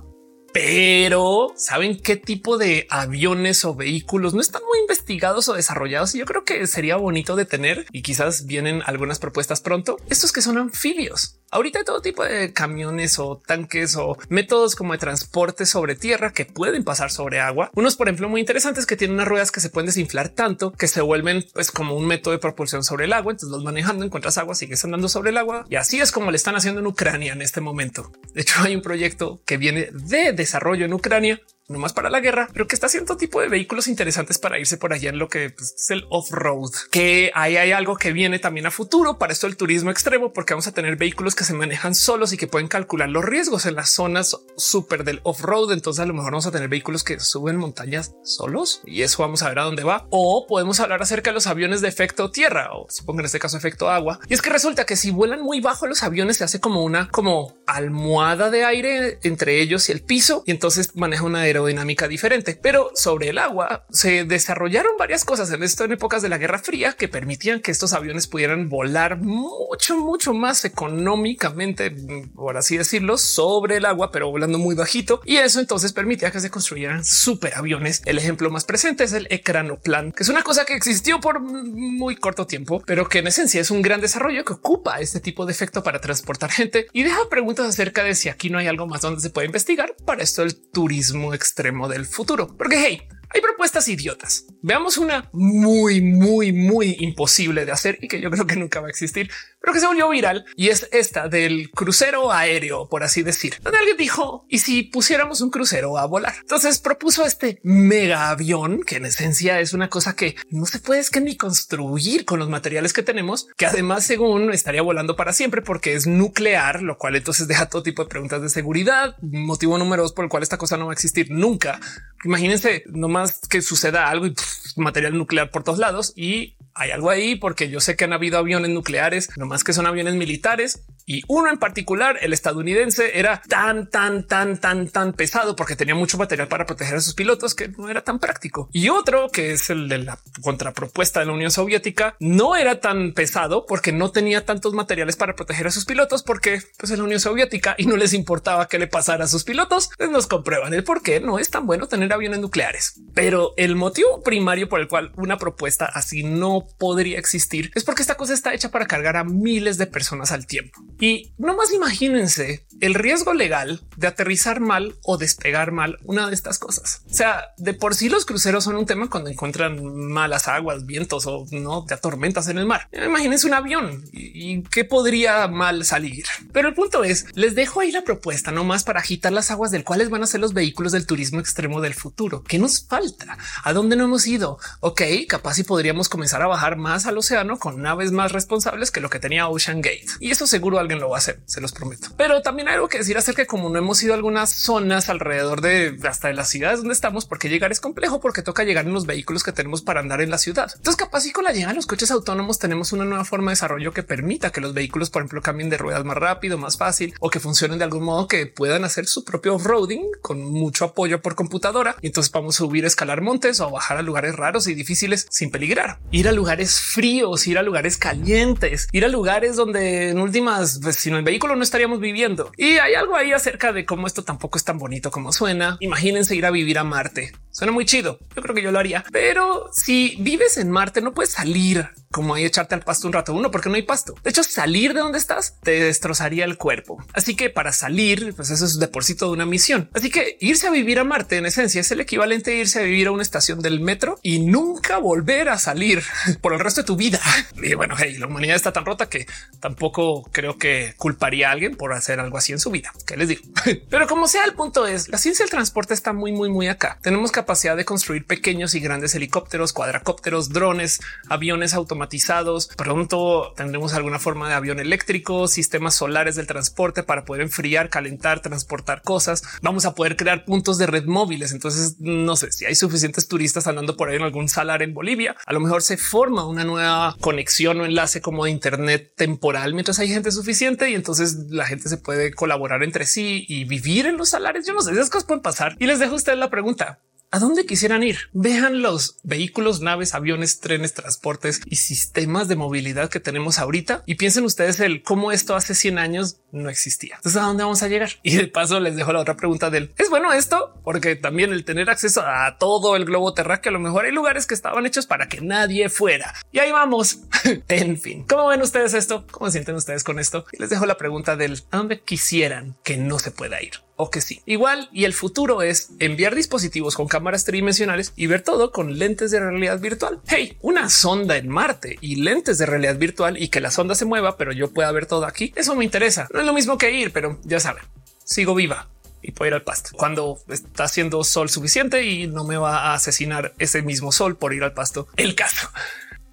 Pero 0.53 1.53
saben 1.55 1.99
qué 1.99 2.15
tipo 2.15 2.57
de 2.57 2.87
aviones 2.89 3.65
o 3.65 3.75
vehículos 3.75 4.33
no 4.33 4.41
están 4.41 4.61
muy 4.67 4.79
investigados 4.79 5.49
o 5.49 5.53
desarrollados. 5.53 6.15
Y 6.15 6.19
yo 6.19 6.25
creo 6.25 6.43
que 6.43 6.65
sería 6.67 6.95
bonito 6.95 7.35
de 7.35 7.45
tener 7.45 7.85
y 7.91 8.01
quizás 8.01 8.45
vienen 8.45 8.81
algunas 8.85 9.19
propuestas 9.19 9.61
pronto. 9.61 9.97
Estos 10.09 10.31
que 10.31 10.41
son 10.41 10.57
anfibios. 10.57 11.38
Ahorita 11.51 11.79
hay 11.79 11.85
todo 11.85 12.01
tipo 12.01 12.23
de 12.23 12.53
camiones 12.53 13.17
o 13.17 13.41
tanques 13.43 13.95
o 13.95 14.17
métodos 14.29 14.75
como 14.75 14.93
de 14.93 14.99
transporte 14.99 15.65
sobre 15.65 15.95
tierra 15.95 16.31
que 16.31 16.45
pueden 16.45 16.83
pasar 16.83 17.09
sobre 17.09 17.39
agua. 17.39 17.71
Unos, 17.73 17.95
por 17.95 18.07
ejemplo, 18.07 18.29
muy 18.29 18.39
interesantes 18.39 18.85
que 18.85 18.95
tienen 18.95 19.15
unas 19.15 19.27
ruedas 19.27 19.51
que 19.51 19.59
se 19.59 19.69
pueden 19.69 19.87
desinflar 19.87 20.29
tanto 20.29 20.71
que 20.71 20.87
se 20.87 21.01
vuelven 21.01 21.43
pues 21.53 21.71
como 21.71 21.95
un 21.95 22.05
método 22.05 22.33
de 22.33 22.39
propulsión 22.39 22.83
sobre 22.83 23.05
el 23.05 23.13
agua. 23.13 23.31
Entonces 23.31 23.49
los 23.49 23.63
manejando, 23.63 24.05
encuentras 24.05 24.37
agua, 24.37 24.53
sigues 24.53 24.83
andando 24.85 25.09
sobre 25.09 25.31
el 25.31 25.37
agua 25.37 25.65
y 25.69 25.75
así 25.75 25.99
es 25.99 26.11
como 26.11 26.29
le 26.29 26.37
están 26.37 26.55
haciendo 26.55 26.81
en 26.81 26.87
Ucrania 26.87 27.33
en 27.33 27.41
este 27.41 27.61
momento. 27.61 28.11
De 28.33 28.41
hecho, 28.41 28.61
hay 28.61 28.75
un 28.75 28.81
proyecto 28.81 29.41
que 29.45 29.57
viene 29.57 29.89
de 29.91 30.33
desarrollo 30.33 30.85
en 30.85 30.93
Ucrania 30.93 31.41
no 31.69 31.79
más 31.79 31.93
para 31.93 32.09
la 32.09 32.19
guerra, 32.19 32.49
pero 32.51 32.67
que 32.67 32.75
está 32.75 32.87
haciendo 32.87 33.15
tipo 33.15 33.39
de 33.41 33.47
vehículos 33.47 33.87
interesantes 33.87 34.39
para 34.39 34.59
irse 34.59 34.77
por 34.77 34.91
allá 34.91 35.09
en 35.09 35.19
lo 35.19 35.29
que 35.29 35.51
pues, 35.51 35.75
es 35.75 35.91
el 35.91 36.05
off-road, 36.09 36.71
que 36.91 37.31
ahí 37.35 37.57
hay 37.57 37.71
algo 37.71 37.95
que 37.95 38.11
viene 38.11 38.39
también 38.39 38.65
a 38.65 38.71
futuro 38.71 39.17
para 39.17 39.31
esto 39.31 39.45
el 39.45 39.55
turismo 39.55 39.91
extremo, 39.91 40.33
porque 40.33 40.53
vamos 40.53 40.67
a 40.67 40.71
tener 40.71 40.95
vehículos 40.95 41.35
que 41.35 41.43
se 41.43 41.53
manejan 41.53 41.93
solos 41.93 42.33
y 42.33 42.37
que 42.37 42.47
pueden 42.47 42.67
calcular 42.67 43.07
los 43.09 43.23
riesgos 43.23 43.67
en 43.67 43.75
las 43.75 43.91
zonas 43.91 44.35
súper 44.57 45.03
del 45.03 45.21
off-road. 45.23 45.71
Entonces 45.71 46.01
a 46.01 46.05
lo 46.05 46.13
mejor 46.13 46.31
vamos 46.31 46.47
a 46.47 46.51
tener 46.51 46.69
vehículos 46.69 47.03
que 47.03 47.19
suben 47.19 47.57
montañas 47.57 48.15
solos 48.23 48.81
y 48.85 49.03
eso 49.03 49.21
vamos 49.21 49.43
a 49.43 49.49
ver 49.49 49.59
a 49.59 49.63
dónde 49.63 49.83
va. 49.83 50.07
O 50.09 50.47
podemos 50.47 50.79
hablar 50.79 51.01
acerca 51.01 51.29
de 51.29 51.35
los 51.35 51.47
aviones 51.47 51.81
de 51.81 51.87
efecto 51.87 52.31
tierra 52.31 52.69
o 52.73 52.87
supongo 52.89 53.19
en 53.19 53.27
este 53.27 53.39
caso 53.39 53.57
efecto 53.57 53.89
agua. 53.89 54.19
Y 54.27 54.33
es 54.33 54.41
que 54.41 54.49
resulta 54.49 54.85
que 54.85 54.95
si 54.95 55.11
vuelan 55.11 55.41
muy 55.41 55.61
bajo 55.61 55.85
los 55.85 56.01
aviones 56.01 56.37
se 56.37 56.43
hace 56.43 56.59
como 56.59 56.83
una 56.83 57.09
como 57.09 57.55
almohada 57.67 58.49
de 58.49 58.65
aire 58.65 59.19
entre 59.23 59.61
ellos 59.61 59.89
y 59.89 59.91
el 59.91 60.01
piso 60.01 60.43
y 60.45 60.51
entonces 60.51 60.95
maneja 60.95 61.23
una 61.23 61.41
aerodinámica 61.59 62.07
diferente. 62.07 62.57
Pero 62.61 62.91
sobre 62.95 63.29
el 63.29 63.37
agua 63.37 63.85
se 63.91 64.23
desarrollaron 64.23 64.97
varias 64.97 65.25
cosas 65.25 65.51
en 65.51 65.63
esto 65.63 65.83
en 65.83 65.93
épocas 65.93 66.21
de 66.21 66.29
la 66.29 66.37
Guerra 66.37 66.59
Fría 66.59 66.93
que 66.93 67.07
permitían 67.07 67.59
que 67.61 67.71
estos 67.71 67.93
aviones 67.93 68.27
pudieran 68.27 68.69
volar 68.69 69.17
mucho, 69.17 69.97
mucho 69.97 70.33
más 70.33 70.65
económicamente, 70.65 71.91
por 72.35 72.57
así 72.57 72.77
decirlo, 72.77 73.17
sobre 73.17 73.77
el 73.77 73.85
agua, 73.85 74.11
pero 74.11 74.29
volando 74.29 74.57
muy 74.57 74.75
bajito. 74.75 75.21
Y 75.25 75.37
eso 75.37 75.59
entonces 75.59 75.93
permitía 75.93 76.31
que 76.31 76.39
se 76.39 76.49
construyeran 76.49 77.03
superaviones. 77.03 78.01
El 78.05 78.17
ejemplo 78.17 78.49
más 78.49 78.65
presente 78.65 79.03
es 79.03 79.13
el 79.13 79.27
Ecranoplan, 79.29 80.11
que 80.11 80.23
es 80.23 80.29
una 80.29 80.43
cosa 80.43 80.65
que 80.65 80.73
existió 80.73 81.19
por 81.19 81.41
muy 81.41 82.15
corto 82.15 82.47
tiempo, 82.47 82.81
pero 82.85 83.07
que 83.07 83.19
en 83.19 83.27
esencia 83.27 83.61
es 83.61 83.71
un 83.71 83.81
gran 83.81 84.01
desarrollo 84.01 84.45
que 84.45 84.53
ocupa 84.53 84.99
este 84.99 85.19
tipo 85.19 85.45
de 85.45 85.51
efecto 85.51 85.83
para 85.83 86.01
transportar 86.01 86.51
gente 86.51 86.87
y 86.93 87.03
deja 87.03 87.29
preguntas 87.29 87.67
acerca 87.67 88.03
de 88.03 88.15
si 88.15 88.29
aquí 88.29 88.49
no 88.49 88.57
hay 88.57 88.67
algo 88.67 88.87
más 88.87 89.01
donde 89.01 89.21
se 89.21 89.29
puede 89.29 89.47
investigar 89.47 89.95
para 90.05 90.23
esto 90.23 90.43
el 90.43 90.55
turismo 90.55 91.33
extremo 91.49 91.87
del 91.87 92.05
futuro. 92.05 92.55
Porque 92.55 92.77
hey, 92.77 93.01
hay 93.33 93.41
propuestas 93.41 93.87
idiotas. 93.87 94.45
Veamos 94.61 94.97
una 94.97 95.29
muy, 95.33 96.01
muy, 96.01 96.53
muy 96.53 96.95
imposible 96.99 97.65
de 97.65 97.71
hacer 97.71 97.97
y 98.01 98.07
que 98.07 98.21
yo 98.21 98.29
creo 98.29 98.45
que 98.45 98.55
nunca 98.55 98.79
va 98.79 98.87
a 98.87 98.89
existir, 98.89 99.29
pero 99.61 99.73
que 99.73 99.79
se 99.79 99.87
volvió 99.87 100.09
viral 100.09 100.45
y 100.55 100.69
es 100.69 100.87
esta 100.91 101.27
del 101.27 101.69
crucero 101.71 102.31
aéreo, 102.31 102.87
por 102.87 103.03
así 103.03 103.23
decir, 103.23 103.55
donde 103.61 103.79
alguien 103.79 103.97
dijo 103.97 104.45
y 104.49 104.59
si 104.59 104.83
pusiéramos 104.83 105.41
un 105.41 105.49
crucero 105.49 105.97
a 105.97 106.05
volar. 106.05 106.33
Entonces 106.41 106.79
propuso 106.79 107.25
este 107.25 107.59
mega 107.63 108.29
avión 108.29 108.81
que 108.83 108.97
en 108.97 109.05
esencia 109.05 109.59
es 109.59 109.73
una 109.73 109.89
cosa 109.89 110.15
que 110.15 110.35
no 110.49 110.65
se 110.65 110.79
puede 110.79 110.99
es 110.99 111.09
que 111.09 111.21
ni 111.21 111.35
construir 111.35 112.25
con 112.25 112.39
los 112.39 112.49
materiales 112.49 112.93
que 112.93 113.03
tenemos, 113.03 113.47
que 113.57 113.65
además 113.65 114.05
según 114.05 114.51
estaría 114.51 114.81
volando 114.81 115.15
para 115.15 115.33
siempre 115.33 115.61
porque 115.61 115.93
es 115.93 116.07
nuclear, 116.07 116.81
lo 116.81 116.97
cual 116.97 117.15
entonces 117.15 117.47
deja 117.47 117.67
todo 117.67 117.83
tipo 117.83 118.03
de 118.03 118.09
preguntas 118.09 118.41
de 118.41 118.49
seguridad, 118.49 119.15
motivo 119.21 119.77
número 119.77 120.03
dos 120.03 120.13
por 120.13 120.25
el 120.25 120.29
cual 120.29 120.43
esta 120.43 120.57
cosa 120.57 120.77
no 120.77 120.85
va 120.85 120.91
a 120.91 120.93
existir 120.93 121.31
nunca. 121.31 121.79
Imagínense 122.23 122.83
nomás 122.87 123.39
que 123.49 123.61
suceda 123.61 124.09
algo 124.09 124.27
y 124.27 124.35
material 124.75 125.17
nuclear 125.17 125.51
por 125.51 125.63
todos 125.63 125.79
lados 125.79 126.13
y 126.15 126.55
hay 126.73 126.91
algo 126.91 127.09
ahí 127.09 127.35
porque 127.35 127.69
yo 127.69 127.79
sé 127.79 127.95
que 127.95 128.05
han 128.05 128.13
habido 128.13 128.37
aviones 128.37 128.69
nucleares, 128.69 129.29
no 129.37 129.45
más 129.45 129.63
que 129.63 129.73
son 129.73 129.85
aviones 129.85 130.15
militares 130.15 130.85
y 131.09 131.23
uno 131.27 131.49
en 131.49 131.57
particular, 131.57 132.19
el 132.21 132.33
estadounidense, 132.33 133.17
era 133.17 133.41
tan, 133.49 133.89
tan, 133.89 134.27
tan, 134.27 134.59
tan, 134.59 134.89
tan 134.89 135.13
pesado 135.13 135.55
porque 135.55 135.75
tenía 135.75 135.95
mucho 135.95 136.19
material 136.19 136.47
para 136.47 136.67
proteger 136.67 136.97
a 136.97 137.01
sus 137.01 137.15
pilotos 137.15 137.55
que 137.55 137.67
no 137.67 137.89
era 137.89 138.03
tan 138.03 138.19
práctico. 138.19 138.69
Y 138.71 138.89
otro 138.89 139.29
que 139.29 139.53
es 139.53 139.71
el 139.71 139.89
de 139.89 139.97
la 139.97 140.19
contrapropuesta 140.43 141.19
de 141.19 141.25
la 141.25 141.31
Unión 141.31 141.49
Soviética, 141.49 142.15
no 142.19 142.55
era 142.55 142.79
tan 142.79 143.13
pesado 143.13 143.65
porque 143.65 143.91
no 143.91 144.11
tenía 144.11 144.45
tantos 144.45 144.75
materiales 144.75 145.15
para 145.15 145.35
proteger 145.35 145.65
a 145.65 145.71
sus 145.71 145.85
pilotos 145.85 146.21
porque 146.21 146.61
pues 146.77 146.91
es 146.91 146.99
la 146.99 147.05
Unión 147.05 147.19
Soviética 147.19 147.73
y 147.79 147.87
no 147.87 147.97
les 147.97 148.13
importaba 148.13 148.67
qué 148.67 148.77
le 148.77 148.85
pasara 148.85 149.23
a 149.25 149.27
sus 149.27 149.43
pilotos. 149.43 149.89
Nos 150.11 150.27
comprueban 150.27 150.75
el 150.75 150.83
por 150.83 151.01
qué 151.01 151.19
no 151.19 151.39
es 151.39 151.49
tan 151.49 151.65
bueno 151.65 151.87
tener 151.87 152.13
aviones 152.13 152.39
nucleares. 152.39 153.01
Pero 153.15 153.55
el 153.57 153.75
motivo 153.75 154.21
primario 154.21 154.69
por 154.69 154.79
el 154.79 154.87
cual 154.87 155.11
una 155.15 155.39
propuesta 155.39 155.85
así 155.85 156.21
no 156.21 156.58
podría 156.67 157.19
existir 157.19 157.71
es 157.75 157.83
porque 157.83 158.01
esta 158.01 158.15
cosa 158.15 158.33
está 158.33 158.53
hecha 158.53 158.71
para 158.71 158.87
cargar 158.87 159.17
a 159.17 159.23
miles 159.23 159.77
de 159.77 159.87
personas 159.87 160.31
al 160.31 160.45
tiempo. 160.45 160.81
Y 160.99 161.31
no 161.37 161.55
más 161.55 161.73
imagínense 161.73 162.65
el 162.81 162.93
riesgo 162.93 163.33
legal 163.33 163.81
de 163.97 164.07
aterrizar 164.07 164.59
mal 164.59 164.95
o 165.03 165.17
despegar 165.17 165.71
mal 165.71 165.97
una 166.03 166.27
de 166.27 166.35
estas 166.35 166.59
cosas. 166.59 167.01
O 167.09 167.13
sea, 167.13 167.53
de 167.57 167.73
por 167.73 167.95
sí 167.95 168.09
los 168.09 168.25
cruceros 168.25 168.63
son 168.63 168.75
un 168.75 168.85
tema 168.85 169.09
cuando 169.09 169.29
encuentran 169.29 169.83
malas 169.83 170.47
aguas, 170.47 170.85
vientos 170.85 171.25
o 171.27 171.45
no 171.51 171.85
de 171.87 171.97
tormentas 171.97 172.47
en 172.47 172.57
el 172.57 172.65
mar. 172.65 172.87
Imagínense 172.91 173.47
un 173.47 173.53
avión 173.53 174.03
y, 174.11 174.63
qué 174.63 174.85
podría 174.85 175.47
mal 175.47 175.85
salir. 175.85 176.25
Pero 176.51 176.69
el 176.69 176.73
punto 176.73 177.03
es, 177.03 177.25
les 177.35 177.55
dejo 177.55 177.81
ahí 177.81 177.91
la 177.91 178.03
propuesta 178.03 178.51
no 178.51 178.63
más 178.63 178.83
para 178.83 178.99
agitar 178.99 179.31
las 179.31 179.51
aguas 179.51 179.71
del 179.71 179.83
cuales 179.83 180.09
van 180.09 180.23
a 180.23 180.27
ser 180.27 180.39
los 180.39 180.53
vehículos 180.53 180.91
del 180.91 181.05
turismo 181.05 181.39
extremo 181.39 181.81
del 181.81 181.93
futuro. 181.93 182.43
¿Qué 182.43 182.59
nos 182.59 182.85
falta? 182.85 183.37
¿A 183.63 183.73
dónde 183.73 183.95
no 183.95 184.05
hemos 184.05 184.27
ido? 184.27 184.57
Ok, 184.79 185.01
capaz 185.27 185.55
si 185.55 185.63
podríamos 185.63 186.09
comenzar 186.09 186.41
a 186.41 186.47
bajar 186.49 186.77
más 186.77 187.05
al 187.05 187.17
océano 187.17 187.57
con 187.57 187.81
naves 187.81 188.11
más 188.11 188.31
responsables 188.31 188.91
que 188.91 189.01
lo 189.01 189.09
que 189.09 189.19
tenía 189.19 189.47
Ocean 189.47 189.81
Gate. 189.81 190.05
Y 190.19 190.31
eso 190.31 190.47
seguro 190.47 190.79
alguien 190.79 190.99
lo 190.99 191.09
va 191.09 191.17
a 191.17 191.19
hacer, 191.19 191.41
se 191.45 191.61
los 191.61 191.71
prometo. 191.71 192.09
Pero 192.17 192.41
también 192.41 192.67
hay 192.67 192.75
algo 192.75 192.89
que 192.89 192.97
decir 192.97 193.17
acerca 193.17 193.43
de 193.43 193.47
cómo 193.47 193.69
no 193.69 193.79
hemos 193.79 194.01
ido 194.03 194.13
a 194.13 194.15
algunas 194.15 194.51
zonas 194.51 195.09
alrededor 195.09 195.61
de 195.61 195.97
hasta 196.07 196.27
de 196.27 196.33
las 196.33 196.49
ciudades 196.49 196.79
donde 196.79 196.93
estamos, 196.93 197.25
porque 197.25 197.49
llegar 197.49 197.71
es 197.71 197.79
complejo, 197.79 198.19
porque 198.19 198.41
toca 198.41 198.63
llegar 198.63 198.85
en 198.85 198.93
los 198.93 199.05
vehículos 199.05 199.43
que 199.43 199.51
tenemos 199.51 199.81
para 199.81 199.99
andar 199.99 200.21
en 200.21 200.29
la 200.29 200.37
ciudad. 200.37 200.71
Entonces, 200.75 200.95
capaz 200.95 201.25
y 201.25 201.31
con 201.31 201.43
la 201.43 201.51
llegada 201.51 201.73
de 201.73 201.77
los 201.77 201.87
coches 201.87 202.11
autónomos 202.11 202.59
tenemos 202.59 202.91
una 202.93 203.05
nueva 203.05 203.25
forma 203.25 203.51
de 203.51 203.53
desarrollo 203.53 203.93
que 203.93 204.03
permita 204.03 204.51
que 204.51 204.61
los 204.61 204.73
vehículos, 204.73 205.09
por 205.09 205.21
ejemplo, 205.21 205.41
cambien 205.41 205.69
de 205.69 205.77
ruedas 205.77 206.03
más 206.05 206.17
rápido, 206.17 206.57
más 206.57 206.77
fácil 206.77 207.13
o 207.19 207.29
que 207.29 207.39
funcionen 207.39 207.77
de 207.77 207.83
algún 207.83 208.03
modo 208.03 208.27
que 208.27 208.47
puedan 208.47 208.83
hacer 208.83 209.05
su 209.05 209.23
propio 209.23 209.55
off-roading 209.55 210.03
con 210.21 210.43
mucho 210.43 210.85
apoyo 210.85 211.21
por 211.21 211.35
computadora. 211.35 211.95
Y 212.01 212.07
entonces 212.07 212.31
vamos 212.31 212.55
a 212.55 212.59
subir, 212.59 212.85
escalar 212.85 213.21
montes 213.21 213.59
o 213.59 213.69
bajar 213.69 213.97
a 213.97 214.01
lugares 214.01 214.35
raros 214.35 214.67
y 214.67 214.73
difíciles 214.73 215.27
sin 215.29 215.51
peligrar. 215.51 215.99
Ir 216.11 216.27
a 216.27 216.31
lugares 216.39 216.79
fríos, 216.79 217.45
ir 217.47 217.57
a 217.57 217.63
lugares 217.63 217.97
calientes, 217.97 218.87
ir 218.93 219.03
a 219.03 219.09
lugares 219.09 219.57
donde 219.57 220.09
en 220.09 220.19
últimas, 220.19 220.79
pues, 220.81 220.95
si 220.95 221.11
no 221.11 221.17
el 221.17 221.23
vehículo 221.23 221.57
no 221.57 221.63
estaríamos 221.63 221.99
viviendo. 221.99 222.51
Y 222.55 222.77
hay 222.77 222.93
algo 222.93 223.17
ahí 223.17 223.33
acerca 223.33 223.73
de 223.73 223.85
cómo 223.85 224.07
esto 224.07 224.23
tampoco 224.23 224.57
es 224.57 224.63
tan 224.63 224.77
bonito 224.77 225.11
como 225.11 225.33
suena. 225.33 225.75
Imagínense 225.81 226.37
ir 226.37 226.45
a 226.45 226.51
vivir 226.51 226.79
a 226.79 226.85
Marte. 226.85 227.33
Suena 227.51 227.73
muy 227.73 227.85
chido. 227.85 228.19
Yo 228.35 228.41
creo 228.41 228.55
que 228.55 228.61
yo 228.61 228.71
lo 228.71 228.79
haría. 228.79 229.03
Pero 229.11 229.69
si 229.73 230.15
vives 230.21 230.57
en 230.57 230.71
Marte, 230.71 231.01
no 231.01 231.13
puedes 231.13 231.31
salir 231.31 231.89
como 232.11 232.33
ahí 232.33 232.45
echarte 232.45 232.75
al 232.75 232.81
pasto 232.81 233.07
un 233.07 233.13
rato. 233.13 233.33
Uno, 233.33 233.51
porque 233.51 233.69
no 233.69 233.75
hay 233.75 233.83
pasto. 233.83 234.15
De 234.23 234.29
hecho, 234.29 234.43
salir 234.43 234.93
de 234.93 235.01
donde 235.01 235.17
estás 235.17 235.55
te 235.61 235.83
destrozaría 235.83 236.45
el 236.45 236.57
cuerpo. 236.57 237.03
Así 237.13 237.35
que 237.35 237.49
para 237.49 237.71
salir, 237.71 238.33
pues 238.35 238.49
eso 238.49 238.65
es 238.65 238.79
de 238.79 238.87
por 238.87 239.03
sí 239.03 239.15
toda 239.15 239.31
una 239.31 239.45
misión. 239.45 239.89
Así 239.93 240.09
que 240.09 240.37
irse 240.39 240.67
a 240.67 240.71
vivir 240.71 240.99
a 240.99 241.03
Marte 241.03 241.37
en 241.37 241.45
esencia 241.45 241.81
es 241.81 241.91
el 241.91 241.99
equivalente 241.99 242.51
a 242.51 242.55
irse 242.55 242.79
a 242.79 242.83
vivir 242.83 243.07
a 243.07 243.11
una 243.11 243.21
estación 243.21 243.61
del 243.61 243.79
metro 243.79 244.19
y 244.23 244.39
nunca 244.39 244.97
volver 244.97 245.49
a 245.49 245.59
salir 245.59 246.03
por 246.41 246.53
el 246.53 246.59
resto 246.59 246.81
de 246.81 246.87
tu 246.87 246.95
vida. 246.95 247.19
Y 247.61 247.73
bueno, 247.73 247.95
hey, 247.97 248.17
la 248.17 248.27
humanidad 248.27 248.55
está 248.55 248.71
tan 248.71 248.85
rota 248.85 249.09
que 249.09 249.27
tampoco 249.59 250.23
creo 250.31 250.57
que 250.57 250.93
culparía 250.97 251.49
a 251.49 251.51
alguien 251.51 251.75
por 251.75 251.91
hacer 251.91 252.19
algo 252.19 252.37
así 252.37 252.53
en 252.53 252.59
su 252.59 252.71
vida. 252.71 252.91
¿Qué 253.05 253.17
les 253.17 253.27
digo? 253.27 253.41
Pero 253.89 254.07
como 254.07 254.27
sea, 254.27 254.45
el 254.45 254.53
punto 254.53 254.87
es 254.87 255.09
la 255.09 255.17
ciencia 255.17 255.43
del 255.43 255.51
transporte 255.51 255.93
está 255.93 256.13
muy, 256.13 256.31
muy, 256.31 256.49
muy 256.49 256.67
acá. 256.67 256.97
Tenemos 257.01 257.31
capacidad 257.31 257.75
de 257.75 257.83
construir 257.83 258.25
pequeños 258.25 258.75
y 258.75 258.79
grandes 258.79 259.13
helicópteros, 259.13 259.73
cuadracópteros, 259.73 260.49
drones, 260.49 261.01
aviones 261.27 261.73
automáticos 261.73 261.98
automatizados. 261.99 262.69
Pronto 262.77 263.53
tendremos 263.55 263.93
alguna 263.93 264.19
forma 264.19 264.47
de 264.47 264.55
avión 264.55 264.79
eléctrico, 264.79 265.47
sistemas 265.47 265.95
solares 265.95 266.35
del 266.35 266.47
transporte 266.47 267.03
para 267.03 267.25
poder 267.25 267.43
enfriar, 267.43 267.89
calentar, 267.89 268.41
transportar 268.41 269.01
cosas. 269.01 269.43
Vamos 269.61 269.85
a 269.85 269.93
poder 269.93 270.15
crear 270.15 270.45
puntos 270.45 270.77
de 270.77 270.87
red 270.87 271.05
móviles. 271.05 271.51
Entonces, 271.51 271.97
no 271.99 272.35
sé 272.35 272.51
si 272.51 272.65
hay 272.65 272.75
suficientes 272.75 273.27
turistas 273.27 273.67
andando 273.67 273.97
por 273.97 274.09
ahí 274.09 274.15
en 274.15 274.23
algún 274.23 274.47
salar 274.47 274.81
en 274.81 274.93
Bolivia. 274.93 275.35
A 275.45 275.53
lo 275.53 275.59
mejor 275.59 275.81
se 275.81 275.97
forma 275.97 276.47
una 276.47 276.63
nueva 276.63 277.15
conexión 277.19 277.81
o 277.81 277.85
enlace 277.85 278.21
como 278.21 278.45
de 278.45 278.51
Internet 278.51 279.13
temporal 279.15 279.73
mientras 279.73 279.99
hay 279.99 280.07
gente 280.07 280.31
suficiente 280.31 280.89
y 280.89 280.95
entonces 280.95 281.35
la 281.49 281.65
gente 281.65 281.89
se 281.89 281.97
puede 281.97 282.33
colaborar 282.33 282.83
entre 282.83 283.05
sí 283.05 283.45
y 283.47 283.65
vivir 283.65 284.05
en 284.05 284.17
los 284.17 284.29
salares. 284.29 284.65
Yo 284.65 284.73
no 284.73 284.81
sé, 284.81 284.91
esas 284.91 285.09
cosas 285.09 285.25
pueden 285.25 285.41
pasar. 285.41 285.75
Y 285.79 285.85
les 285.85 285.99
dejo 285.99 286.13
a 286.13 286.15
ustedes 286.15 286.39
la 286.39 286.49
pregunta. 286.49 286.99
¿A 287.31 287.37
dónde 287.37 287.67
quisieran 287.67 288.01
ir? 288.01 288.17
Vean 288.33 288.81
los 288.81 289.19
vehículos, 289.21 289.81
naves, 289.81 290.15
aviones, 290.15 290.61
trenes, 290.61 290.95
transportes 290.95 291.61
y 291.67 291.75
sistemas 291.75 292.47
de 292.47 292.55
movilidad 292.55 293.11
que 293.11 293.19
tenemos 293.19 293.59
ahorita 293.59 294.01
y 294.07 294.15
piensen 294.15 294.45
ustedes 294.45 294.79
el 294.79 295.03
cómo 295.03 295.31
esto 295.31 295.55
hace 295.55 295.75
100 295.75 295.99
años 295.99 296.37
no 296.51 296.71
existía. 296.71 297.17
Entonces, 297.17 297.39
¿a 297.39 297.45
dónde 297.45 297.61
vamos 297.61 297.83
a 297.83 297.87
llegar? 297.87 298.09
Y 298.23 298.35
de 298.35 298.47
paso 298.47 298.79
les 298.79 298.95
dejo 298.95 299.13
la 299.13 299.19
otra 299.19 299.37
pregunta 299.37 299.69
del 299.69 299.93
¿es 299.99 300.09
bueno 300.09 300.33
esto? 300.33 300.73
Porque 300.83 301.15
también 301.15 301.53
el 301.53 301.65
tener 301.65 301.91
acceso 301.91 302.23
a 302.25 302.57
todo 302.57 302.95
el 302.95 303.05
globo 303.05 303.31
terráqueo, 303.35 303.69
a 303.69 303.73
lo 303.73 303.79
mejor 303.79 304.05
hay 304.05 304.11
lugares 304.11 304.47
que 304.47 304.55
estaban 304.55 304.87
hechos 304.87 305.05
para 305.05 305.29
que 305.29 305.39
nadie 305.39 305.89
fuera. 305.89 306.33
Y 306.51 306.57
ahí 306.57 306.71
vamos. 306.71 307.19
en 307.67 307.99
fin, 307.99 308.25
¿cómo 308.27 308.47
ven 308.47 308.63
ustedes 308.63 308.95
esto? 308.95 309.27
¿Cómo 309.29 309.51
sienten 309.51 309.75
ustedes 309.75 310.03
con 310.03 310.17
esto? 310.17 310.45
Y 310.51 310.57
les 310.57 310.71
dejo 310.71 310.87
la 310.87 310.97
pregunta 310.97 311.35
del 311.35 311.61
¿a 311.69 311.77
dónde 311.77 312.01
quisieran 312.01 312.75
que 312.83 312.97
no 312.97 313.19
se 313.19 313.29
pueda 313.29 313.61
ir? 313.61 313.73
O 314.01 314.09
que 314.09 314.21
sí. 314.21 314.41
Igual 314.45 314.87
y 314.93 315.03
el 315.03 315.13
futuro 315.13 315.61
es 315.61 315.89
enviar 315.99 316.33
dispositivos 316.33 316.95
con 316.95 317.09
cámaras 317.09 317.43
tridimensionales 317.43 318.13
y 318.15 318.27
ver 318.27 318.41
todo 318.41 318.71
con 318.71 318.97
lentes 318.97 319.29
de 319.29 319.41
realidad 319.41 319.77
virtual. 319.81 320.21
Hey, 320.25 320.57
una 320.61 320.89
sonda 320.89 321.35
en 321.35 321.49
Marte 321.49 321.97
y 321.99 322.15
lentes 322.15 322.57
de 322.57 322.65
realidad 322.65 322.95
virtual 322.95 323.37
y 323.37 323.49
que 323.49 323.59
la 323.59 323.71
sonda 323.71 323.95
se 323.95 324.05
mueva, 324.05 324.37
pero 324.37 324.53
yo 324.53 324.71
pueda 324.71 324.89
ver 324.93 325.05
todo 325.05 325.25
aquí. 325.25 325.51
Eso 325.57 325.75
me 325.75 325.83
interesa. 325.83 326.29
No 326.33 326.39
es 326.39 326.45
lo 326.45 326.53
mismo 326.53 326.77
que 326.77 326.91
ir, 326.91 327.11
pero 327.11 327.39
ya 327.43 327.59
saben, 327.59 327.83
sigo 328.23 328.55
viva 328.55 328.87
y 329.21 329.31
puedo 329.31 329.49
ir 329.49 329.53
al 329.53 329.63
pasto 329.63 329.89
cuando 329.97 330.39
está 330.47 330.85
haciendo 330.85 331.21
sol 331.25 331.49
suficiente 331.49 332.05
y 332.05 332.25
no 332.27 332.45
me 332.45 332.55
va 332.55 332.91
a 332.91 332.93
asesinar 332.93 333.53
ese 333.59 333.81
mismo 333.81 334.13
sol 334.13 334.37
por 334.37 334.53
ir 334.53 334.63
al 334.63 334.71
pasto. 334.71 335.09
El 335.17 335.35
caso. 335.35 335.69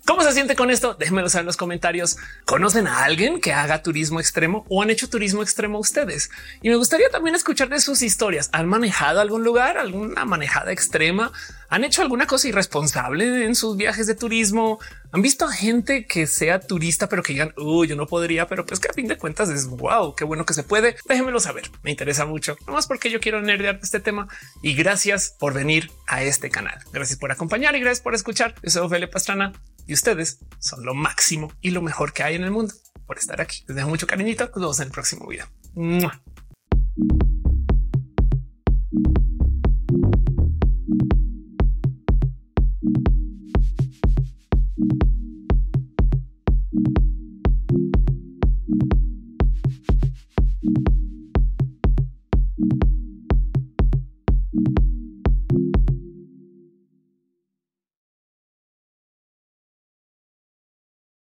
¿Cómo 0.07 0.23
se 0.23 0.33
siente 0.33 0.55
con 0.55 0.71
esto? 0.71 0.95
Déjenmelo 0.95 1.29
saber 1.29 1.43
en 1.43 1.47
los 1.47 1.57
comentarios. 1.57 2.17
¿Conocen 2.45 2.87
a 2.87 3.03
alguien 3.03 3.41
que 3.41 3.53
haga 3.53 3.83
turismo 3.83 4.21
extremo 4.21 4.65
o 4.69 4.81
han 4.81 4.91
hecho 4.91 5.11
turismo 5.11 5.43
extremo 5.43 5.81
ustedes? 5.81 6.31
Y 6.63 6.69
me 6.69 6.77
gustaría 6.77 7.11
también 7.11 7.35
escuchar 7.35 7.69
de 7.69 7.81
sus 7.81 8.03
historias. 8.03 8.49
¿Han 8.53 8.69
manejado 8.69 9.21
algún 9.21 9.43
lugar, 9.43 9.79
alguna 9.79 10.25
manejada 10.25 10.71
extrema? 10.71 11.33
¿Han 11.71 11.83
hecho 11.83 12.03
alguna 12.03 12.29
cosa 12.29 12.47
irresponsable 12.47 13.47
en 13.47 13.57
sus 13.57 13.77
viajes 13.77 14.07
de 14.07 14.15
turismo? 14.15 14.79
¿Han 15.11 15.23
visto 15.23 15.45
a 15.45 15.53
gente 15.53 16.07
que 16.07 16.29
sea 16.29 16.61
turista, 16.61 17.09
pero 17.09 17.25
que 17.25 17.33
digan, 17.33 17.53
uy, 17.57 17.89
yo 17.89 17.97
no 17.97 18.07
podría, 18.07 18.47
pero 18.47 18.65
pues 18.65 18.79
que 18.79 18.89
a 18.89 18.93
fin 18.93 19.09
de 19.09 19.19
cuentas 19.19 19.49
es 19.49 19.67
wow, 19.67 20.15
qué 20.15 20.25
bueno 20.25 20.47
que 20.47 20.55
se 20.55 20.63
puede? 20.63 20.95
Déjenmelo 21.09 21.41
saber. 21.41 21.69
Me 21.83 21.91
interesa 21.91 22.27
mucho, 22.27 22.57
no 22.69 22.75
más 22.75 22.87
porque 22.87 23.11
yo 23.11 23.19
quiero 23.19 23.43
nerdear 23.43 23.81
este 23.83 23.99
tema 23.99 24.29
y 24.63 24.75
gracias 24.75 25.35
por 25.37 25.53
venir 25.53 25.91
a 26.07 26.23
este 26.23 26.49
canal. 26.49 26.79
Gracias 26.93 27.19
por 27.19 27.33
acompañar 27.33 27.75
y 27.75 27.81
gracias 27.81 28.03
por 28.03 28.15
escuchar. 28.15 28.55
Yo 28.63 28.71
soy 28.71 28.83
Ophelia 28.83 29.11
Pastrana 29.11 29.53
y 29.87 29.95
ustedes 29.95 30.41
son 30.59 30.85
lo 30.85 30.95
máximo 30.95 31.53
y 31.61 31.71
lo 31.71 31.83
mejor 31.83 32.13
que 32.13 32.23
hay 32.23 32.35
en 32.35 32.45
el 32.45 32.51
mundo 32.51 32.75
por 33.07 33.19
estar 33.19 33.41
aquí. 33.41 33.65
Les 33.69 33.77
dejo 33.77 33.89
mucho 33.89 34.07
cariñito. 34.07 34.47
Nos 34.47 34.55
vemos 34.55 34.81
en 34.81 34.87
el 34.87 34.93
próximo 34.93 35.27
video. 35.27 35.47